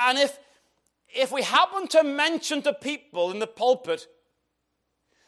And 0.04 0.18
if, 0.18 0.38
if 1.08 1.32
we 1.32 1.42
happen 1.42 1.88
to 1.88 2.02
mention 2.02 2.62
to 2.62 2.72
people 2.72 3.30
in 3.30 3.38
the 3.38 3.46
pulpit, 3.46 4.06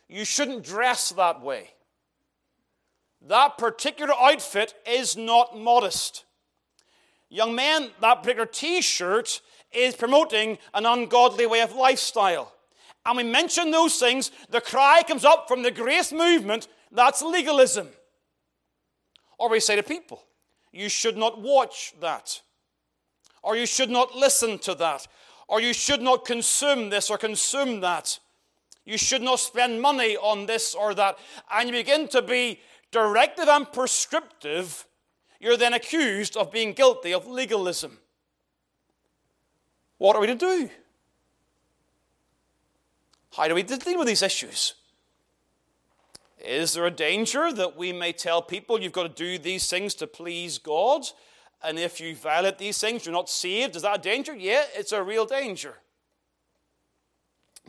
you 0.09 0.24
shouldn't 0.24 0.64
dress 0.64 1.11
that 1.11 1.42
way. 1.42 1.70
That 3.28 3.59
particular 3.59 4.14
outfit 4.14 4.74
is 4.87 5.16
not 5.16 5.59
modest. 5.59 6.24
Young 7.28 7.55
men, 7.55 7.90
that 8.00 8.22
particular 8.22 8.46
t 8.46 8.83
shirt 8.83 9.40
is 9.72 9.94
promoting 9.94 10.59
an 10.74 10.87
ungodly 10.87 11.46
way 11.46 11.61
of 11.61 11.74
lifestyle. 11.74 12.52
And 13.07 13.16
we 13.16 13.22
mention 13.24 13.70
those 13.70 13.98
things, 13.98 14.31
the 14.50 14.61
cry 14.61 15.02
comes 15.07 15.24
up 15.24 15.48
from 15.48 15.62
the 15.62 15.70
grace 15.70 16.12
movement 16.12 16.68
that's 16.92 17.22
legalism. 17.22 17.88
Or 19.38 19.50
we 19.50 19.61
say 19.61 19.76
to 19.76 19.83
people, 19.83 20.22
you 20.72 20.88
should 20.88 21.16
not 21.16 21.40
watch 21.40 21.94
that. 22.00 22.40
Or 23.42 23.57
you 23.57 23.66
should 23.66 23.90
not 23.90 24.14
listen 24.14 24.59
to 24.61 24.74
that. 24.76 25.09
Or 25.48 25.61
you 25.61 25.72
should 25.72 26.00
not 26.00 26.24
consume 26.24 26.90
this 26.90 27.11
or 27.11 27.18
consume 27.18 27.81
that. 27.81 28.18
You 28.85 28.98
should 28.98 29.22
not 29.22 29.40
spend 29.40 29.81
money 29.81 30.16
on 30.16 30.46
this 30.46 30.74
or 30.74 30.94
that. 30.94 31.18
And 31.50 31.68
you 31.68 31.74
begin 31.74 32.09
to 32.09 32.22
be 32.22 32.61
directive 32.90 33.48
and 33.48 33.70
prescriptive. 33.72 34.87
You're 35.40 35.57
then 35.57 35.74
accused 35.74 36.37
of 36.37 36.52
being 36.52 36.72
guilty 36.72 37.12
of 37.12 37.26
legalism. 37.26 37.98
What 39.98 40.16
are 40.16 40.20
we 40.20 40.26
to 40.28 40.35
do? 40.35 40.70
How 43.37 43.48
do 43.48 43.55
we 43.55 43.62
deal 43.62 43.98
with 43.98 44.09
these 44.09 44.22
issues? 44.22 44.74
Is 46.42 46.72
there 46.72 46.87
a 46.87 46.90
danger 46.90 47.52
that 47.52 47.76
we 47.76 47.92
may 47.92 48.12
tell 48.12 48.42
people 48.42 48.81
you've 48.81 48.92
got 48.92 49.05
to 49.05 49.09
do 49.09 49.38
these 49.38 49.70
things 49.70 49.94
to 49.96 50.09
please 50.09 50.59
God? 50.59 51.05
And 51.62 51.78
if 51.78 52.00
you 52.00 52.16
violate 52.16 52.59
these 52.59 52.78
things, 52.78 53.07
you're 53.07 53.12
not 53.12 53.31
saved? 53.31 53.77
Is 53.77 53.83
that 53.83 54.00
a 54.00 54.02
danger? 54.02 54.35
Yeah, 54.35 54.64
it's 54.75 54.90
a 54.90 55.02
real 55.04 55.25
danger. 55.25 55.77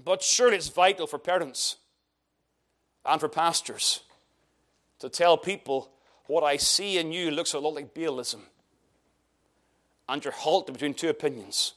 But 0.04 0.24
surely 0.24 0.56
it's 0.56 0.70
vital 0.70 1.06
for 1.06 1.20
parents 1.20 1.78
and 3.06 3.20
for 3.20 3.30
pastors 3.30 4.02
to 4.98 5.08
tell 5.08 5.38
people 5.38 5.92
what 6.26 6.44
I 6.44 6.58
see 6.58 6.98
in 6.98 7.12
you 7.12 7.30
looks 7.30 7.54
a 7.54 7.60
lot 7.60 7.76
like 7.76 7.94
Baalism. 7.94 8.40
And 10.10 10.24
you're 10.24 10.34
halted 10.34 10.74
between 10.74 10.96
two 10.96 11.10
opinions. 11.10 11.76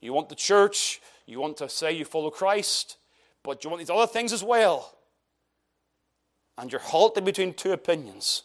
You 0.00 0.12
want 0.12 0.30
the 0.30 0.34
church, 0.34 1.00
you 1.26 1.38
want 1.38 1.58
to 1.58 1.68
say 1.68 1.92
you 1.92 2.04
follow 2.04 2.30
Christ, 2.30 2.96
but 3.44 3.62
you 3.62 3.70
want 3.70 3.78
these 3.78 3.90
other 3.90 4.08
things 4.08 4.32
as 4.32 4.42
well 4.42 4.95
and 6.58 6.70
you're 6.70 6.80
halted 6.80 7.24
between 7.24 7.54
two 7.54 7.72
opinions. 7.72 8.42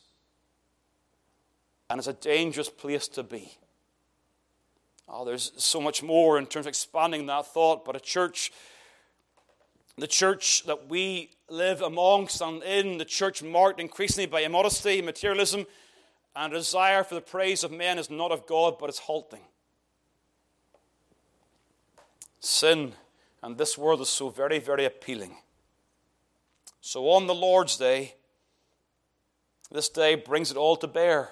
And 1.90 2.00
it's 2.00 2.08
a 2.08 2.14
dangerous 2.14 2.70
place 2.70 3.08
to 3.10 3.24
be. 3.24 3.58
Oh, 5.08 5.26
there's 5.26 5.52
so 5.58 5.82
much 5.82 6.02
more 6.02 6.38
in 6.38 6.46
terms 6.46 6.66
of 6.66 6.70
expanding 6.70 7.26
that 7.26 7.48
thought, 7.48 7.84
but 7.84 7.96
a 7.96 8.00
church, 8.00 8.52
the 9.98 10.08
church 10.08 10.64
that 10.66 10.90
we 10.90 11.32
live 11.50 11.82
amongst 11.82 12.42
and 12.42 12.64
in, 12.64 12.98
the 12.98 13.06
church 13.06 13.44
marked 13.44 13.80
increasingly 13.80 14.26
by 14.26 14.42
immodesty, 14.42 15.02
materialism, 15.02 15.66
and 16.34 16.54
desire 16.54 17.04
for 17.04 17.16
the 17.16 17.22
praise 17.22 17.64
of 17.64 17.72
men 17.72 18.00
is 18.00 18.10
not 18.10 18.32
of 18.32 18.48
God, 18.48 18.78
but 18.80 18.88
it's 18.88 19.00
halting. 19.00 19.42
sin 22.42 22.94
and 23.42 23.58
this 23.58 23.78
world 23.78 24.02
is 24.02 24.10
so 24.10 24.30
very, 24.30 24.60
very 24.60 24.86
appealing. 24.86 25.38
So 26.82 27.10
on 27.12 27.28
the 27.28 27.36
Lord's 27.36 27.78
Day, 27.78 28.16
this 29.72 29.88
day 29.88 30.16
brings 30.16 30.52
it 30.52 30.58
all 30.58 30.76
to 30.78 30.88
bear. 30.88 31.30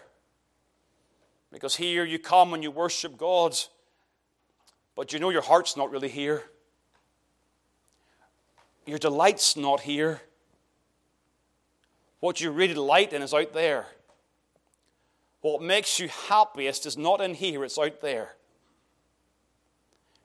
Because 1.51 1.75
here 1.75 2.05
you 2.05 2.19
come 2.19 2.53
and 2.53 2.63
you 2.63 2.69
worship 2.69 3.17
God, 3.17 3.57
but 4.95 5.11
you 5.11 5.19
know 5.19 5.31
your 5.31 5.41
heart's 5.41 5.75
not 5.75 5.91
really 5.91 6.07
here. 6.07 6.43
Your 8.85 8.99
delight's 8.99 9.57
not 9.57 9.81
here. 9.81 10.21
What 12.19 12.39
you 12.39 12.51
really 12.51 12.75
delight 12.75 13.11
in 13.11 13.21
is 13.21 13.33
out 13.33 13.53
there. 13.53 13.87
What 15.41 15.61
makes 15.61 15.99
you 15.99 16.09
happiest 16.09 16.85
is 16.85 16.97
not 16.97 17.21
in 17.21 17.33
here, 17.33 17.63
it's 17.63 17.79
out 17.79 18.01
there. 18.01 18.35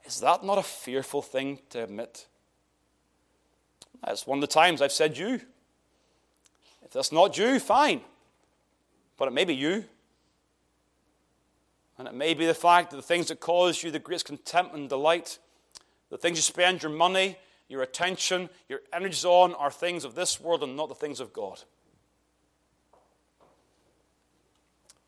Is 0.05 0.19
that 0.19 0.43
not 0.43 0.59
a 0.59 0.63
fearful 0.63 1.23
thing 1.23 1.59
to 1.71 1.83
admit? 1.83 2.27
That's 4.03 4.27
one 4.27 4.37
of 4.37 4.41
the 4.41 4.47
times 4.47 4.81
I've 4.81 4.91
said 4.91 5.17
you. 5.17 5.41
If 6.83 6.91
that's 6.91 7.11
not 7.11 7.37
you, 7.37 7.59
fine. 7.59 8.01
But 9.17 9.27
it 9.27 9.31
may 9.31 9.45
be 9.45 9.55
you. 9.55 9.85
And 11.97 12.07
it 12.07 12.13
may 12.13 12.33
be 12.33 12.45
the 12.45 12.53
fact 12.53 12.91
that 12.91 12.97
the 12.97 13.01
things 13.01 13.27
that 13.27 13.39
cause 13.39 13.81
you 13.81 13.91
the 13.91 13.99
greatest 13.99 14.25
contempt 14.25 14.75
and 14.75 14.89
delight, 14.89 15.39
the 16.09 16.17
things 16.17 16.37
you 16.37 16.41
spend 16.41 16.83
your 16.83 16.91
money, 16.91 17.37
your 17.67 17.81
attention, 17.81 18.49
your 18.69 18.81
energies 18.93 19.25
on, 19.25 19.53
are 19.55 19.71
things 19.71 20.03
of 20.03 20.15
this 20.15 20.39
world 20.39 20.61
and 20.61 20.75
not 20.75 20.89
the 20.89 20.95
things 20.95 21.19
of 21.19 21.33
God. 21.33 21.61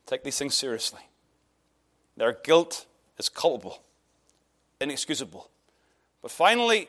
Take 0.05 0.23
these 0.23 0.37
things 0.37 0.55
seriously. 0.55 1.01
Their 2.15 2.33
guilt 2.43 2.85
is 3.17 3.29
culpable, 3.29 3.83
inexcusable. 4.79 5.49
But 6.21 6.31
finally, 6.31 6.87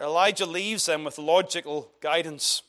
Elijah 0.00 0.46
leaves 0.46 0.86
them 0.86 1.04
with 1.04 1.18
logical 1.18 1.90
guidance. 2.00 2.62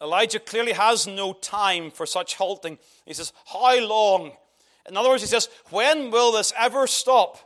Elijah 0.00 0.40
clearly 0.40 0.72
has 0.72 1.06
no 1.06 1.32
time 1.32 1.90
for 1.90 2.06
such 2.06 2.36
halting. 2.36 2.78
He 3.04 3.12
says, 3.12 3.32
How 3.46 3.78
long? 3.80 4.32
In 4.88 4.96
other 4.96 5.10
words, 5.10 5.22
he 5.22 5.28
says, 5.28 5.48
When 5.70 6.10
will 6.10 6.32
this 6.32 6.52
ever 6.56 6.86
stop? 6.86 7.38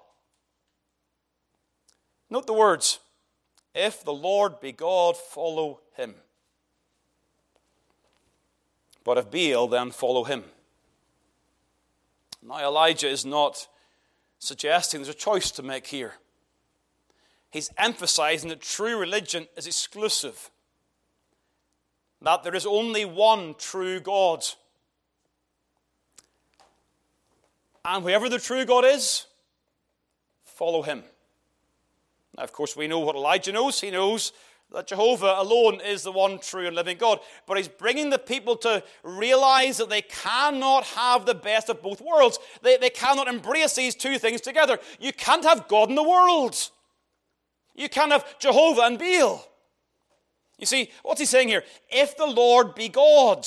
Note 2.31 2.47
the 2.47 2.53
words 2.53 3.01
If 3.75 4.05
the 4.05 4.13
Lord 4.13 4.61
be 4.61 4.73
God, 4.73 5.17
follow 5.17 5.81
him. 5.97 6.15
But 9.03 9.19
if 9.19 9.31
Baal, 9.31 9.69
then 9.69 9.91
follow 9.91 10.25
him. 10.25 10.45
Now, 12.43 12.65
Elijah 12.65 13.09
is 13.09 13.25
not 13.25 13.69
suggesting 14.39 15.01
there's 15.01 15.15
a 15.15 15.19
choice 15.19 15.51
to 15.53 15.63
make 15.63 15.87
here. 15.87 16.15
He's 17.55 17.71
emphasizing 17.79 18.49
that 18.49 18.61
true 18.61 18.99
religion 18.99 19.47
is 19.57 19.69
exclusive, 19.69 20.51
that 22.21 22.43
there 22.43 22.57
is 22.57 22.67
only 22.67 23.05
one 23.05 23.55
true 23.57 24.01
God. 24.01 24.45
And 27.85 28.03
whoever 28.03 28.29
the 28.29 28.41
true 28.41 28.65
God 28.65 28.85
is, 28.85 29.27
follow 30.43 30.83
him. 30.83 31.05
Now, 32.37 32.43
of 32.43 32.53
course, 32.53 32.77
we 32.77 32.89
know 32.89 32.99
what 32.99 33.15
Elijah 33.15 33.53
knows. 33.53 33.81
He 33.81 33.93
knows 33.93 34.33
that 34.73 34.89
Jehovah 34.89 35.37
alone 35.39 35.81
is 35.81 36.03
the 36.03 36.11
one 36.11 36.41
true 36.41 36.67
and 36.67 36.75
living 36.75 36.99
God. 36.99 37.21
But 37.47 37.59
he's 37.59 37.69
bringing 37.69 38.11
the 38.11 38.19
people 38.19 38.57
to 38.57 38.83
realize 39.05 39.77
that 39.77 39.91
they 39.91 40.03
cannot 40.03 40.83
have 40.87 41.25
the 41.25 41.37
best 41.37 41.69
of 41.69 41.83
both 41.83 42.01
worlds. 42.01 42.41
They, 42.63 42.79
they 42.79 42.91
cannot 42.91 43.29
embrace 43.29 43.77
these 43.77 43.95
two 43.95 44.19
things 44.19 44.41
together. 44.41 44.81
You 44.99 45.13
can't 45.13 45.45
have 45.45 45.69
God 45.69 45.89
in 45.89 45.95
the 45.95 46.03
world. 46.03 46.71
You 47.75 47.89
can't 47.89 48.13
have 48.13 48.39
Jehovah 48.39 48.83
and 48.83 48.99
Baal. 48.99 49.45
You 50.59 50.67
see, 50.67 50.91
what's 51.03 51.21
he 51.21 51.27
saying 51.27 51.49
here? 51.49 51.65
If 51.91 52.17
the 52.17 52.27
Lord 52.27 52.75
be 52.75 52.89
God. 52.89 53.47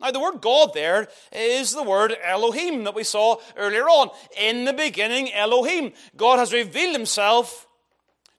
Now, 0.00 0.12
the 0.12 0.20
word 0.20 0.40
God 0.40 0.74
there 0.74 1.08
is 1.32 1.72
the 1.72 1.82
word 1.82 2.14
Elohim 2.22 2.84
that 2.84 2.94
we 2.94 3.04
saw 3.04 3.36
earlier 3.56 3.84
on. 3.84 4.10
In 4.38 4.64
the 4.64 4.72
beginning, 4.72 5.32
Elohim. 5.32 5.92
God 6.16 6.38
has 6.38 6.52
revealed 6.52 6.94
himself 6.94 7.66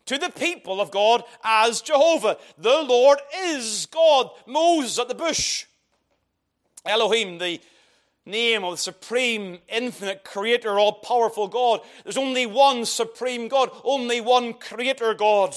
to 0.05 0.17
the 0.17 0.29
people 0.29 0.79
of 0.79 0.91
God 0.91 1.23
as 1.43 1.81
Jehovah. 1.81 2.37
The 2.57 2.81
Lord 2.83 3.19
is 3.43 3.87
God. 3.87 4.29
Moses 4.47 4.99
at 4.99 5.07
the 5.07 5.15
bush. 5.15 5.65
Elohim, 6.85 7.37
the 7.37 7.59
name 8.29 8.63
of 8.63 8.71
the 8.71 8.77
supreme, 8.77 9.59
infinite 9.67 10.23
creator, 10.23 10.79
all 10.79 10.93
powerful 10.93 11.47
God. 11.47 11.81
There's 12.03 12.17
only 12.17 12.45
one 12.45 12.85
supreme 12.85 13.47
God, 13.47 13.69
only 13.83 14.21
one 14.21 14.53
creator 14.53 15.13
God. 15.13 15.55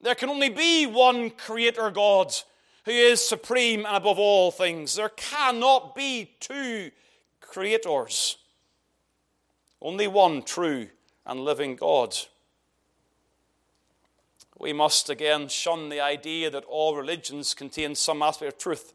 There 0.00 0.14
can 0.14 0.28
only 0.28 0.50
be 0.50 0.86
one 0.86 1.30
creator 1.30 1.90
God 1.90 2.34
who 2.84 2.92
is 2.92 3.26
supreme 3.26 3.86
and 3.86 3.96
above 3.96 4.18
all 4.18 4.50
things. 4.50 4.96
There 4.96 5.08
cannot 5.08 5.94
be 5.94 6.32
two 6.40 6.90
creators. 7.40 8.36
Only 9.80 10.06
one 10.06 10.42
true 10.42 10.88
and 11.26 11.40
living 11.40 11.76
God 11.76 12.16
we 14.64 14.72
must 14.72 15.10
again 15.10 15.48
shun 15.48 15.90
the 15.90 16.00
idea 16.00 16.48
that 16.48 16.64
all 16.64 16.96
religions 16.96 17.52
contain 17.52 17.94
some 17.94 18.22
aspect 18.22 18.54
of 18.54 18.58
truth. 18.58 18.94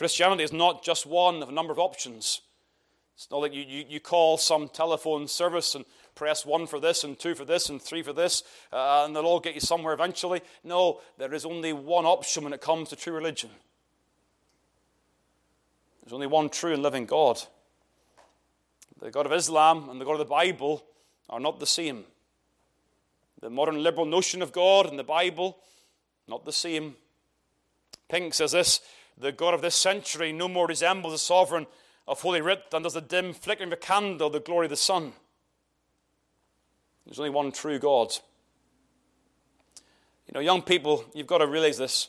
Christianity 0.00 0.42
is 0.42 0.50
not 0.50 0.82
just 0.82 1.04
one 1.04 1.42
of 1.42 1.50
a 1.50 1.52
number 1.52 1.74
of 1.74 1.78
options. 1.78 2.40
It's 3.14 3.30
not 3.30 3.42
like 3.42 3.52
you, 3.52 3.60
you, 3.68 3.84
you 3.86 4.00
call 4.00 4.38
some 4.38 4.66
telephone 4.66 5.28
service 5.28 5.74
and 5.74 5.84
press 6.14 6.46
one 6.46 6.66
for 6.66 6.80
this 6.80 7.04
and 7.04 7.18
two 7.18 7.34
for 7.34 7.44
this 7.44 7.68
and 7.68 7.82
three 7.82 8.02
for 8.02 8.14
this, 8.14 8.42
uh, 8.72 9.04
and 9.04 9.14
they'll 9.14 9.26
all 9.26 9.40
get 9.40 9.54
you 9.54 9.60
somewhere 9.60 9.92
eventually. 9.92 10.40
No, 10.64 11.02
there 11.18 11.34
is 11.34 11.44
only 11.44 11.74
one 11.74 12.06
option 12.06 12.44
when 12.44 12.54
it 12.54 12.62
comes 12.62 12.88
to 12.88 12.96
true 12.96 13.12
religion. 13.12 13.50
There's 16.02 16.14
only 16.14 16.26
one 16.26 16.48
true 16.48 16.72
and 16.72 16.82
living 16.82 17.04
God. 17.04 17.42
The 19.02 19.10
God 19.10 19.26
of 19.26 19.32
Islam 19.32 19.90
and 19.90 20.00
the 20.00 20.06
God 20.06 20.12
of 20.12 20.18
the 20.20 20.24
Bible 20.24 20.82
are 21.28 21.40
not 21.40 21.60
the 21.60 21.66
same. 21.66 22.04
The 23.42 23.50
modern 23.50 23.82
liberal 23.82 24.06
notion 24.06 24.40
of 24.40 24.52
God 24.52 24.86
and 24.86 24.98
the 24.98 25.04
Bible, 25.04 25.58
not 26.26 26.46
the 26.46 26.54
same. 26.54 26.96
Pink 28.08 28.32
says 28.32 28.52
this 28.52 28.80
the 29.18 29.32
God 29.32 29.54
of 29.54 29.62
this 29.62 29.74
century 29.74 30.32
no 30.32 30.48
more 30.48 30.66
resembles 30.66 31.14
the 31.14 31.18
sovereign 31.18 31.66
of 32.08 32.20
Holy 32.20 32.40
Writ 32.40 32.70
than 32.70 32.82
does 32.82 32.94
the 32.94 33.00
dim 33.00 33.32
flickering 33.32 33.68
of 33.68 33.72
a 33.74 33.76
candle 33.76 34.30
the 34.30 34.40
glory 34.40 34.66
of 34.66 34.70
the 34.70 34.76
sun. 34.76 35.12
There's 37.04 37.18
only 37.18 37.30
one 37.30 37.52
true 37.52 37.78
God. 37.78 38.12
You 40.26 40.34
know, 40.34 40.40
young 40.40 40.62
people, 40.62 41.04
you've 41.14 41.26
got 41.26 41.38
to 41.38 41.46
realize 41.46 41.78
this. 41.78 42.08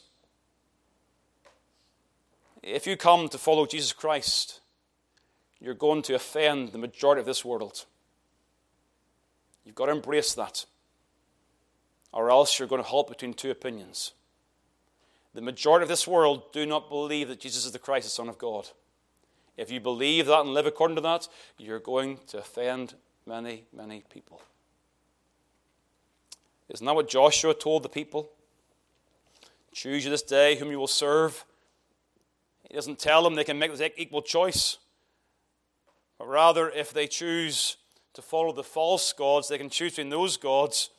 If 2.62 2.86
you 2.86 2.96
come 2.96 3.28
to 3.30 3.38
follow 3.38 3.66
Jesus 3.66 3.94
Christ, 3.94 4.62
you're 5.60 5.74
going 5.74 6.04
to 6.04 6.16
offend 6.16 6.72
the 6.72 6.78
majority 6.78 7.20
of 7.20 7.26
this 7.26 7.44
world. 7.44 7.86
You've 9.66 9.76
got 9.76 9.88
to 9.88 9.92
embrace 9.92 10.34
that 10.36 10.66
or 12.12 12.30
else 12.30 12.60
you're 12.60 12.68
going 12.68 12.82
to 12.82 12.88
halt 12.88 13.08
between 13.08 13.34
two 13.34 13.52
opinions. 13.52 14.14
The 15.34 15.42
majority 15.42 15.84
of 15.84 15.90
this 15.90 16.08
world 16.08 16.52
do 16.52 16.66
not 16.66 16.90
believe 16.90 17.30
that 17.30 17.40
Jesus 17.40 17.66
is 17.66 17.72
the 17.72 17.80
Christ, 17.80 18.06
the 18.06 18.12
Son 18.12 18.28
of 18.28 18.38
God. 18.38 18.70
If 19.58 19.72
you 19.72 19.80
believe 19.80 20.26
that 20.26 20.42
and 20.42 20.54
live 20.54 20.66
according 20.66 20.96
to 20.96 21.02
that, 21.02 21.28
you're 21.58 21.80
going 21.80 22.20
to 22.28 22.40
offend 22.40 22.96
many, 23.26 23.66
many 23.76 24.04
people. 24.10 24.42
Isn't 26.70 26.86
that 26.86 26.96
what 26.96 27.10
Joshua 27.10 27.54
told 27.54 27.84
the 27.84 27.90
people? 27.90 28.30
Choose 29.74 30.04
you 30.04 30.10
this 30.10 30.22
day 30.22 30.56
whom 30.56 30.72
you 30.72 30.80
will 30.80 30.88
serve. 30.88 31.46
He 32.68 32.76
doesn't 32.76 33.00
tell 33.00 33.24
them 33.24 33.36
they 33.36 33.44
can 33.44 33.60
make 33.60 33.76
this 33.76 33.92
equal 33.98 34.22
choice. 34.22 34.78
But 36.18 36.28
rather, 36.28 36.70
if 36.70 36.94
they 36.94 37.08
choose 37.08 37.78
to 38.14 38.22
follow 38.22 38.52
the 38.52 38.64
false 38.64 39.12
gods, 39.14 39.48
they 39.48 39.58
can 39.58 39.70
choose 39.70 39.94
between 39.94 40.10
those 40.10 40.38
gods 40.38 40.90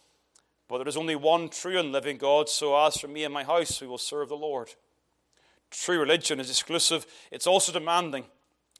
but 0.72 0.78
there 0.78 0.88
is 0.88 0.96
only 0.96 1.14
one 1.14 1.50
true 1.50 1.78
and 1.78 1.92
living 1.92 2.16
God, 2.16 2.48
so 2.48 2.74
as 2.86 2.96
for 2.96 3.06
me 3.06 3.24
and 3.24 3.34
my 3.34 3.44
house, 3.44 3.82
we 3.82 3.86
will 3.86 3.98
serve 3.98 4.30
the 4.30 4.34
Lord. 4.34 4.72
True 5.70 6.00
religion 6.00 6.40
is 6.40 6.48
exclusive, 6.48 7.06
it's 7.30 7.46
also 7.46 7.72
demanding. 7.72 8.24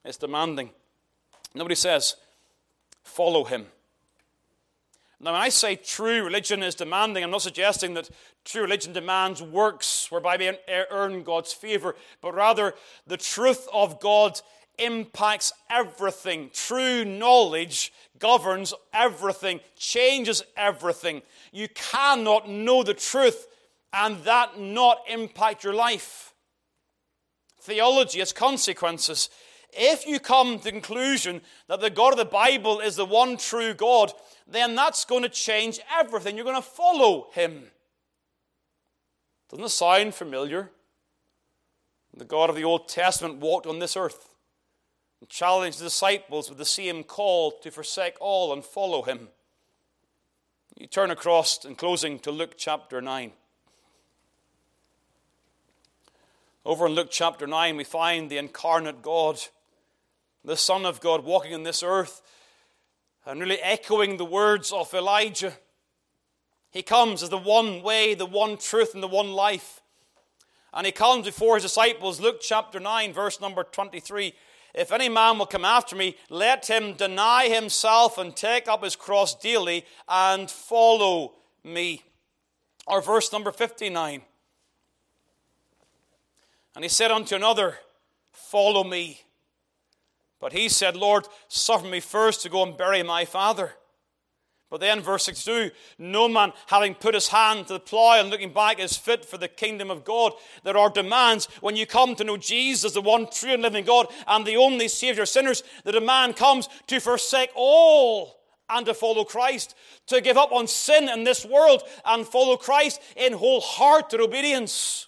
It's 0.03 0.17
demanding. 0.17 0.71
Nobody 1.55 1.75
says, 1.75 2.17
follow 3.03 3.45
him. 3.45 3.67
Now, 5.21 5.33
when 5.33 5.43
I 5.43 5.51
say 5.51 5.77
true 5.77 6.25
religion 6.25 6.63
is 6.63 6.75
demanding, 6.75 7.25
I'm 7.25 7.31
not 7.31 7.43
suggesting 7.43 7.93
that 7.93 8.09
true 8.43 8.63
religion 8.63 8.95
demands 8.95 9.43
works 9.43 10.11
whereby 10.11 10.39
we 10.39 10.51
earn 10.91 11.23
God's 11.25 11.53
favor, 11.53 11.95
but 12.23 12.35
rather 12.35 12.73
the 13.07 13.19
truth 13.19 13.69
of 13.71 14.01
God 14.01 14.41
impacts 14.79 15.53
everything. 15.71 16.51
True 16.53 17.05
knowledge 17.05 17.93
governs 18.19 18.73
everything, 18.93 19.61
changes 19.77 20.43
everything. 20.57 21.23
You 21.53 21.69
cannot 21.75 22.49
know 22.49 22.83
the 22.83 22.95
truth 22.95 23.47
and 23.93 24.23
that 24.25 24.59
not 24.59 25.03
impact 25.09 25.65
your 25.65 25.75
life. 25.75 26.33
Theology 27.61 28.21
has 28.21 28.33
consequences. 28.33 29.29
if 29.75 30.07
you 30.07 30.21
come 30.21 30.59
to 30.59 30.65
the 30.65 30.71
conclusion 30.71 31.41
that 31.69 31.81
the 31.81 31.91
God 31.91 32.13
of 32.13 32.19
the 32.19 32.25
Bible 32.25 32.81
is 32.81 32.97
the 32.97 33.07
one 33.07 33.37
true 33.37 33.73
God, 33.73 34.13
then 34.47 34.75
that's 34.75 35.05
going 35.05 35.23
to 35.23 35.29
change 35.29 35.81
everything. 35.99 36.37
You're 36.37 36.45
going 36.45 36.57
to 36.57 36.63
follow 36.63 37.29
him. 37.33 37.65
Doesn't 39.51 39.65
it 39.65 39.69
sound 39.71 40.15
familiar? 40.15 40.71
The 42.15 42.25
God 42.25 42.51
of 42.51 42.57
the 42.57 42.65
Old 42.65 42.89
Testament 42.89 43.39
walked 43.39 43.67
on 43.67 43.79
this 43.79 43.97
earth 43.97 44.32
and 45.23 45.29
challenged 45.29 45.79
the 45.79 45.85
disciples 45.85 46.49
with 46.49 46.59
the 46.59 46.65
same 46.65 47.05
call 47.05 47.53
to 47.53 47.71
forsake 47.71 48.17
all 48.19 48.53
and 48.53 48.65
follow 48.65 49.03
him. 49.03 49.29
You 50.77 50.89
turn 50.89 51.13
across 51.13 51.65
in 51.65 51.77
closing 51.77 52.19
to 52.19 52.33
Luke 52.33 52.55
chapter 52.57 53.01
9. 53.01 53.31
Over 56.65 56.87
in 56.87 56.95
Luke 56.95 57.07
chapter 57.09 57.47
9, 57.47 57.77
we 57.77 57.85
find 57.85 58.29
the 58.31 58.39
incarnate 58.39 59.01
God, 59.01 59.39
the 60.45 60.57
Son 60.57 60.85
of 60.85 61.01
God, 61.01 61.23
walking 61.23 61.55
on 61.55 61.63
this 61.63 61.85
earth 61.85 62.21
and 63.25 63.39
really 63.39 63.61
echoing 63.61 64.17
the 64.17 64.25
words 64.25 64.73
of 64.73 64.93
Elijah. 64.93 65.53
He 66.73 66.83
comes 66.83 67.23
as 67.23 67.29
the 67.29 67.39
one 67.39 67.85
way, 67.85 68.15
the 68.15 68.27
one 68.27 68.57
truth, 68.57 68.93
and 68.93 69.05
the 69.05 69.07
one 69.07 69.31
life. 69.31 69.83
And 70.75 70.85
he 70.85 70.91
comes 70.91 71.27
before 71.27 71.55
his 71.55 71.63
disciples, 71.63 72.21
Luke 72.21 72.41
chapter 72.41 72.81
9, 72.81 73.13
verse 73.13 73.41
number 73.41 73.63
23. 73.63 74.35
If 74.75 74.91
any 74.91 75.09
man 75.09 75.39
will 75.39 75.47
come 75.47 75.65
after 75.65 75.95
me, 75.95 76.17
let 76.31 76.69
him 76.69 76.95
deny 76.95 77.49
himself 77.49 78.17
and 78.17 78.35
take 78.35 78.69
up 78.69 78.83
his 78.83 78.97
cross 78.97 79.35
daily 79.35 79.85
and 80.09 80.51
follow 80.51 81.35
me. 81.63 82.03
Or 82.87 83.03
verse 83.03 83.33
number 83.33 83.53
59. 83.53 84.23
And 86.75 86.85
he 86.85 86.89
said 86.89 87.11
unto 87.11 87.35
another, 87.35 87.79
Follow 88.33 88.83
me. 88.83 89.23
But 90.41 90.53
he 90.53 90.69
said, 90.69 90.97
Lord, 90.97 91.29
suffer 91.49 91.87
me 91.87 92.01
first 92.01 92.43
to 92.43 92.49
go 92.49 92.63
and 92.63 92.77
bury 92.77 93.03
my 93.03 93.25
father. 93.25 93.75
But 94.73 94.81
then, 94.81 95.03
verse 95.03 95.25
62 95.25 95.71
No 95.99 96.31
man 96.31 96.55
having 96.69 96.95
put 96.95 97.13
his 97.13 97.29
hand 97.29 97.67
to 97.67 97.75
the 97.75 97.79
plough 97.79 98.19
and 98.19 98.31
looking 98.31 98.55
back 98.55 98.81
is 98.81 98.97
fit 98.97 99.23
for 99.23 99.37
the 99.37 99.47
kingdom 99.47 99.91
of 99.91 100.03
God. 100.03 100.33
There 100.65 100.79
are 100.79 100.89
demands 100.89 101.45
when 101.61 101.77
you 101.77 101.87
come 101.87 102.15
to 102.15 102.25
know 102.25 102.39
Jesus, 102.39 102.95
the 102.95 103.03
one 103.03 103.29
true 103.31 103.53
and 103.53 103.61
living 103.61 103.85
God, 103.85 104.07
and 104.27 104.47
the 104.47 104.57
only 104.57 104.89
Savior 104.89 105.25
of 105.25 105.29
sinners. 105.29 105.63
The 105.85 105.93
demand 105.93 106.37
comes 106.37 106.71
to 106.87 107.01
forsake 107.01 107.51
all 107.55 108.41
and 108.71 108.87
to 108.87 108.95
follow 108.95 109.25
Christ, 109.25 109.75
to 110.07 110.23
give 110.23 110.39
up 110.39 110.53
on 110.53 110.67
sin 110.67 111.07
in 111.07 111.25
this 111.25 111.45
world 111.45 111.83
and 112.07 112.27
follow 112.27 112.57
Christ 112.57 113.03
in 113.15 113.35
wholehearted 113.35 114.21
obedience, 114.21 115.07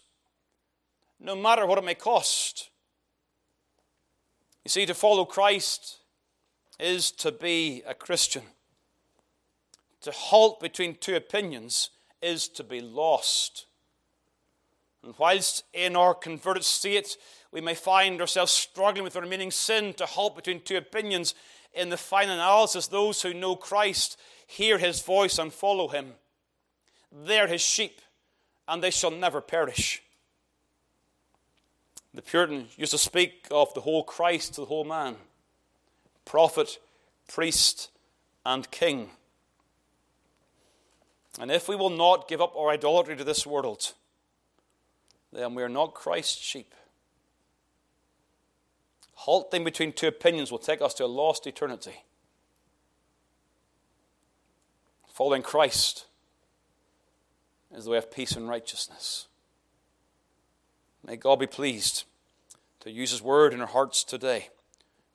no 1.18 1.34
matter 1.34 1.64
what 1.64 1.78
it 1.78 1.84
may 1.84 1.94
cost. 1.94 2.68
You 4.62 4.68
see, 4.68 4.84
to 4.84 4.92
follow 4.92 5.24
Christ 5.24 6.00
is 6.78 7.10
to 7.12 7.32
be 7.32 7.82
a 7.86 7.94
Christian. 7.94 8.42
To 10.05 10.11
halt 10.11 10.61
between 10.61 10.96
two 10.96 11.16
opinions 11.16 11.90
is 12.20 12.46
to 12.48 12.62
be 12.62 12.80
lost. 12.80 13.66
And 15.02 15.14
whilst 15.18 15.64
in 15.72 15.96
our 15.96 16.14
converted 16.14 16.64
state 16.64 17.16
we 17.50 17.61
may 17.61 17.74
find 17.74 18.20
ourselves 18.20 18.52
struggling 18.52 19.05
with 19.05 19.14
the 19.14 19.22
remaining 19.22 19.50
sin, 19.50 19.94
to 19.94 20.07
halt 20.07 20.36
between 20.36 20.61
two 20.61 20.76
opinions, 20.76 21.34
in 21.72 21.88
the 21.88 21.96
final 21.96 22.34
analysis, 22.34 22.86
those 22.86 23.22
who 23.22 23.32
know 23.32 23.57
Christ 23.57 24.18
hear 24.46 24.76
his 24.76 25.00
voice 25.00 25.38
and 25.38 25.52
follow 25.52 25.88
him. 25.88 26.14
They're 27.11 27.46
his 27.46 27.61
sheep, 27.61 28.00
and 28.68 28.82
they 28.82 28.90
shall 28.90 29.11
never 29.11 29.40
perish. 29.40 30.02
The 32.12 32.22
Puritan 32.22 32.68
used 32.76 32.92
to 32.92 32.98
speak 32.98 33.46
of 33.50 33.72
the 33.74 33.80
whole 33.80 34.05
Christ 34.05 34.55
to 34.55 34.62
the 34.62 34.66
whole 34.66 34.84
man 34.84 35.16
prophet, 36.24 36.78
priest, 37.28 37.90
and 38.44 38.70
king. 38.70 39.11
And 41.41 41.51
if 41.51 41.68
we 41.68 41.76
will 41.76 41.91
not 41.91 42.28
give 42.28 42.41
up 42.41 42.55
our 42.57 42.70
idolatry 42.70 43.16
to 43.16 43.24
this 43.24 43.47
world, 43.47 43.93
then 45.32 45.55
we 45.55 45.62
are 45.62 45.68
not 45.68 45.95
Christ's 45.95 46.41
sheep. 46.41 46.74
Halting 49.14 49.64
between 49.64 49.93
two 49.93 50.07
opinions 50.07 50.51
will 50.51 50.59
take 50.59 50.80
us 50.80 50.95
to 50.95 51.05
a 51.05 51.07
lost 51.07 51.47
eternity. 51.47 52.05
Following 55.12 55.43
Christ 55.43 56.07
is 57.74 57.85
the 57.85 57.93
way 57.93 57.99
of 57.99 58.11
peace 58.11 58.32
and 58.32 58.49
righteousness. 58.49 59.26
May 61.07 61.16
God 61.16 61.39
be 61.39 61.47
pleased 61.47 62.05
to 62.80 62.91
use 62.91 63.11
His 63.11 63.22
word 63.22 63.53
in 63.53 63.61
our 63.61 63.66
hearts 63.66 64.05
today 64.05 64.49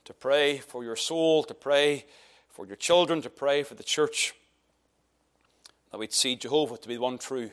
to 0.06 0.14
pray 0.14 0.58
for 0.58 0.84
your 0.84 0.96
soul, 0.96 1.44
to 1.44 1.54
pray 1.54 2.06
for 2.50 2.66
your 2.66 2.76
children, 2.76 3.22
to 3.22 3.30
pray 3.30 3.62
for 3.62 3.76
the 3.76 3.84
church 3.84 4.34
that 5.92 5.98
we'd 5.98 6.14
see 6.14 6.36
Jehovah 6.36 6.78
to 6.78 6.88
be 6.88 6.98
one 6.98 7.18
true 7.18 7.52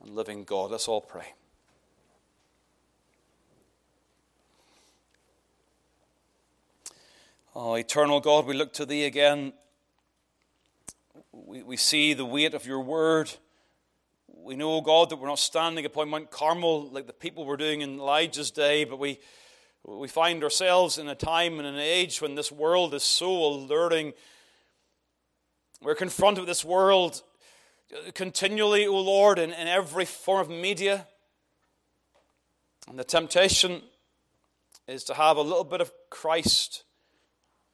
and 0.00 0.10
living 0.10 0.44
God. 0.44 0.70
Let's 0.70 0.88
all 0.88 1.00
pray. 1.00 1.34
Oh, 7.56 7.74
eternal 7.74 8.20
God, 8.20 8.46
we 8.46 8.54
look 8.54 8.72
to 8.74 8.86
Thee 8.86 9.04
again. 9.04 9.52
We, 11.32 11.62
we 11.62 11.76
see 11.76 12.12
the 12.12 12.24
weight 12.24 12.52
of 12.52 12.66
Your 12.66 12.80
word. 12.80 13.30
We 14.26 14.56
know, 14.56 14.80
God, 14.80 15.08
that 15.10 15.16
we're 15.16 15.28
not 15.28 15.38
standing 15.38 15.86
upon 15.86 16.08
Mount 16.08 16.30
Carmel 16.30 16.90
like 16.90 17.06
the 17.06 17.12
people 17.12 17.46
were 17.46 17.56
doing 17.56 17.80
in 17.80 17.98
Elijah's 17.98 18.50
day, 18.50 18.84
but 18.84 18.98
we, 18.98 19.20
we 19.84 20.08
find 20.08 20.42
ourselves 20.42 20.98
in 20.98 21.08
a 21.08 21.14
time 21.14 21.58
and 21.58 21.66
an 21.66 21.78
age 21.78 22.20
when 22.20 22.34
this 22.34 22.50
world 22.50 22.92
is 22.92 23.04
so 23.04 23.30
alluring. 23.30 24.12
We're 25.80 25.94
confronted 25.94 26.40
with 26.40 26.48
this 26.48 26.64
world 26.64 27.22
continually, 28.14 28.86
O 28.86 29.00
Lord, 29.00 29.38
in, 29.38 29.52
in 29.52 29.68
every 29.68 30.04
form 30.04 30.40
of 30.40 30.48
media. 30.48 31.06
And 32.88 32.98
the 32.98 33.04
temptation 33.04 33.82
is 34.86 35.04
to 35.04 35.14
have 35.14 35.36
a 35.36 35.42
little 35.42 35.64
bit 35.64 35.80
of 35.80 35.92
Christ 36.10 36.84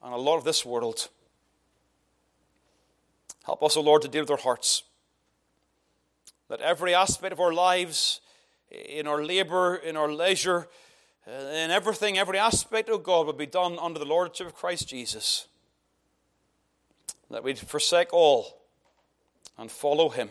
and 0.01 0.13
a 0.13 0.17
lot 0.17 0.37
of 0.37 0.43
this 0.43 0.65
world. 0.65 1.09
Help 3.43 3.63
us, 3.63 3.75
O 3.75 3.81
Lord, 3.81 4.01
to 4.03 4.07
deal 4.07 4.21
with 4.21 4.31
our 4.31 4.37
hearts. 4.37 4.83
That 6.47 6.61
every 6.61 6.93
aspect 6.93 7.33
of 7.33 7.39
our 7.39 7.53
lives, 7.53 8.21
in 8.69 9.07
our 9.07 9.23
labor, 9.23 9.75
in 9.75 9.97
our 9.97 10.11
leisure, 10.11 10.67
uh, 11.27 11.31
in 11.31 11.71
everything, 11.71 12.17
every 12.17 12.37
aspect, 12.37 12.89
of 12.89 13.03
God, 13.03 13.27
would 13.27 13.37
be 13.37 13.45
done 13.45 13.77
under 13.79 13.99
the 13.99 14.05
Lordship 14.05 14.47
of 14.47 14.55
Christ 14.55 14.87
Jesus. 14.87 15.47
That 17.29 17.43
we'd 17.43 17.59
forsake 17.59 18.13
all 18.13 18.60
and 19.61 19.71
follow 19.71 20.09
him. 20.09 20.29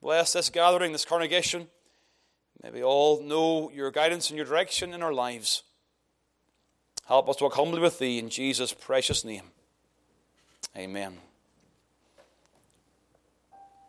Bless 0.00 0.32
this 0.32 0.48
gathering, 0.48 0.92
this 0.92 1.04
congregation. 1.04 1.68
May 2.62 2.70
we 2.70 2.82
all 2.84 3.20
know 3.22 3.70
your 3.74 3.90
guidance 3.90 4.30
and 4.30 4.36
your 4.36 4.46
direction 4.46 4.94
in 4.94 5.02
our 5.02 5.12
lives. 5.12 5.64
Help 7.06 7.28
us 7.28 7.36
to 7.36 7.44
walk 7.44 7.54
humbly 7.54 7.80
with 7.80 7.98
thee 7.98 8.18
in 8.18 8.30
Jesus' 8.30 8.72
precious 8.72 9.24
name. 9.24 9.50
Amen. 10.76 11.18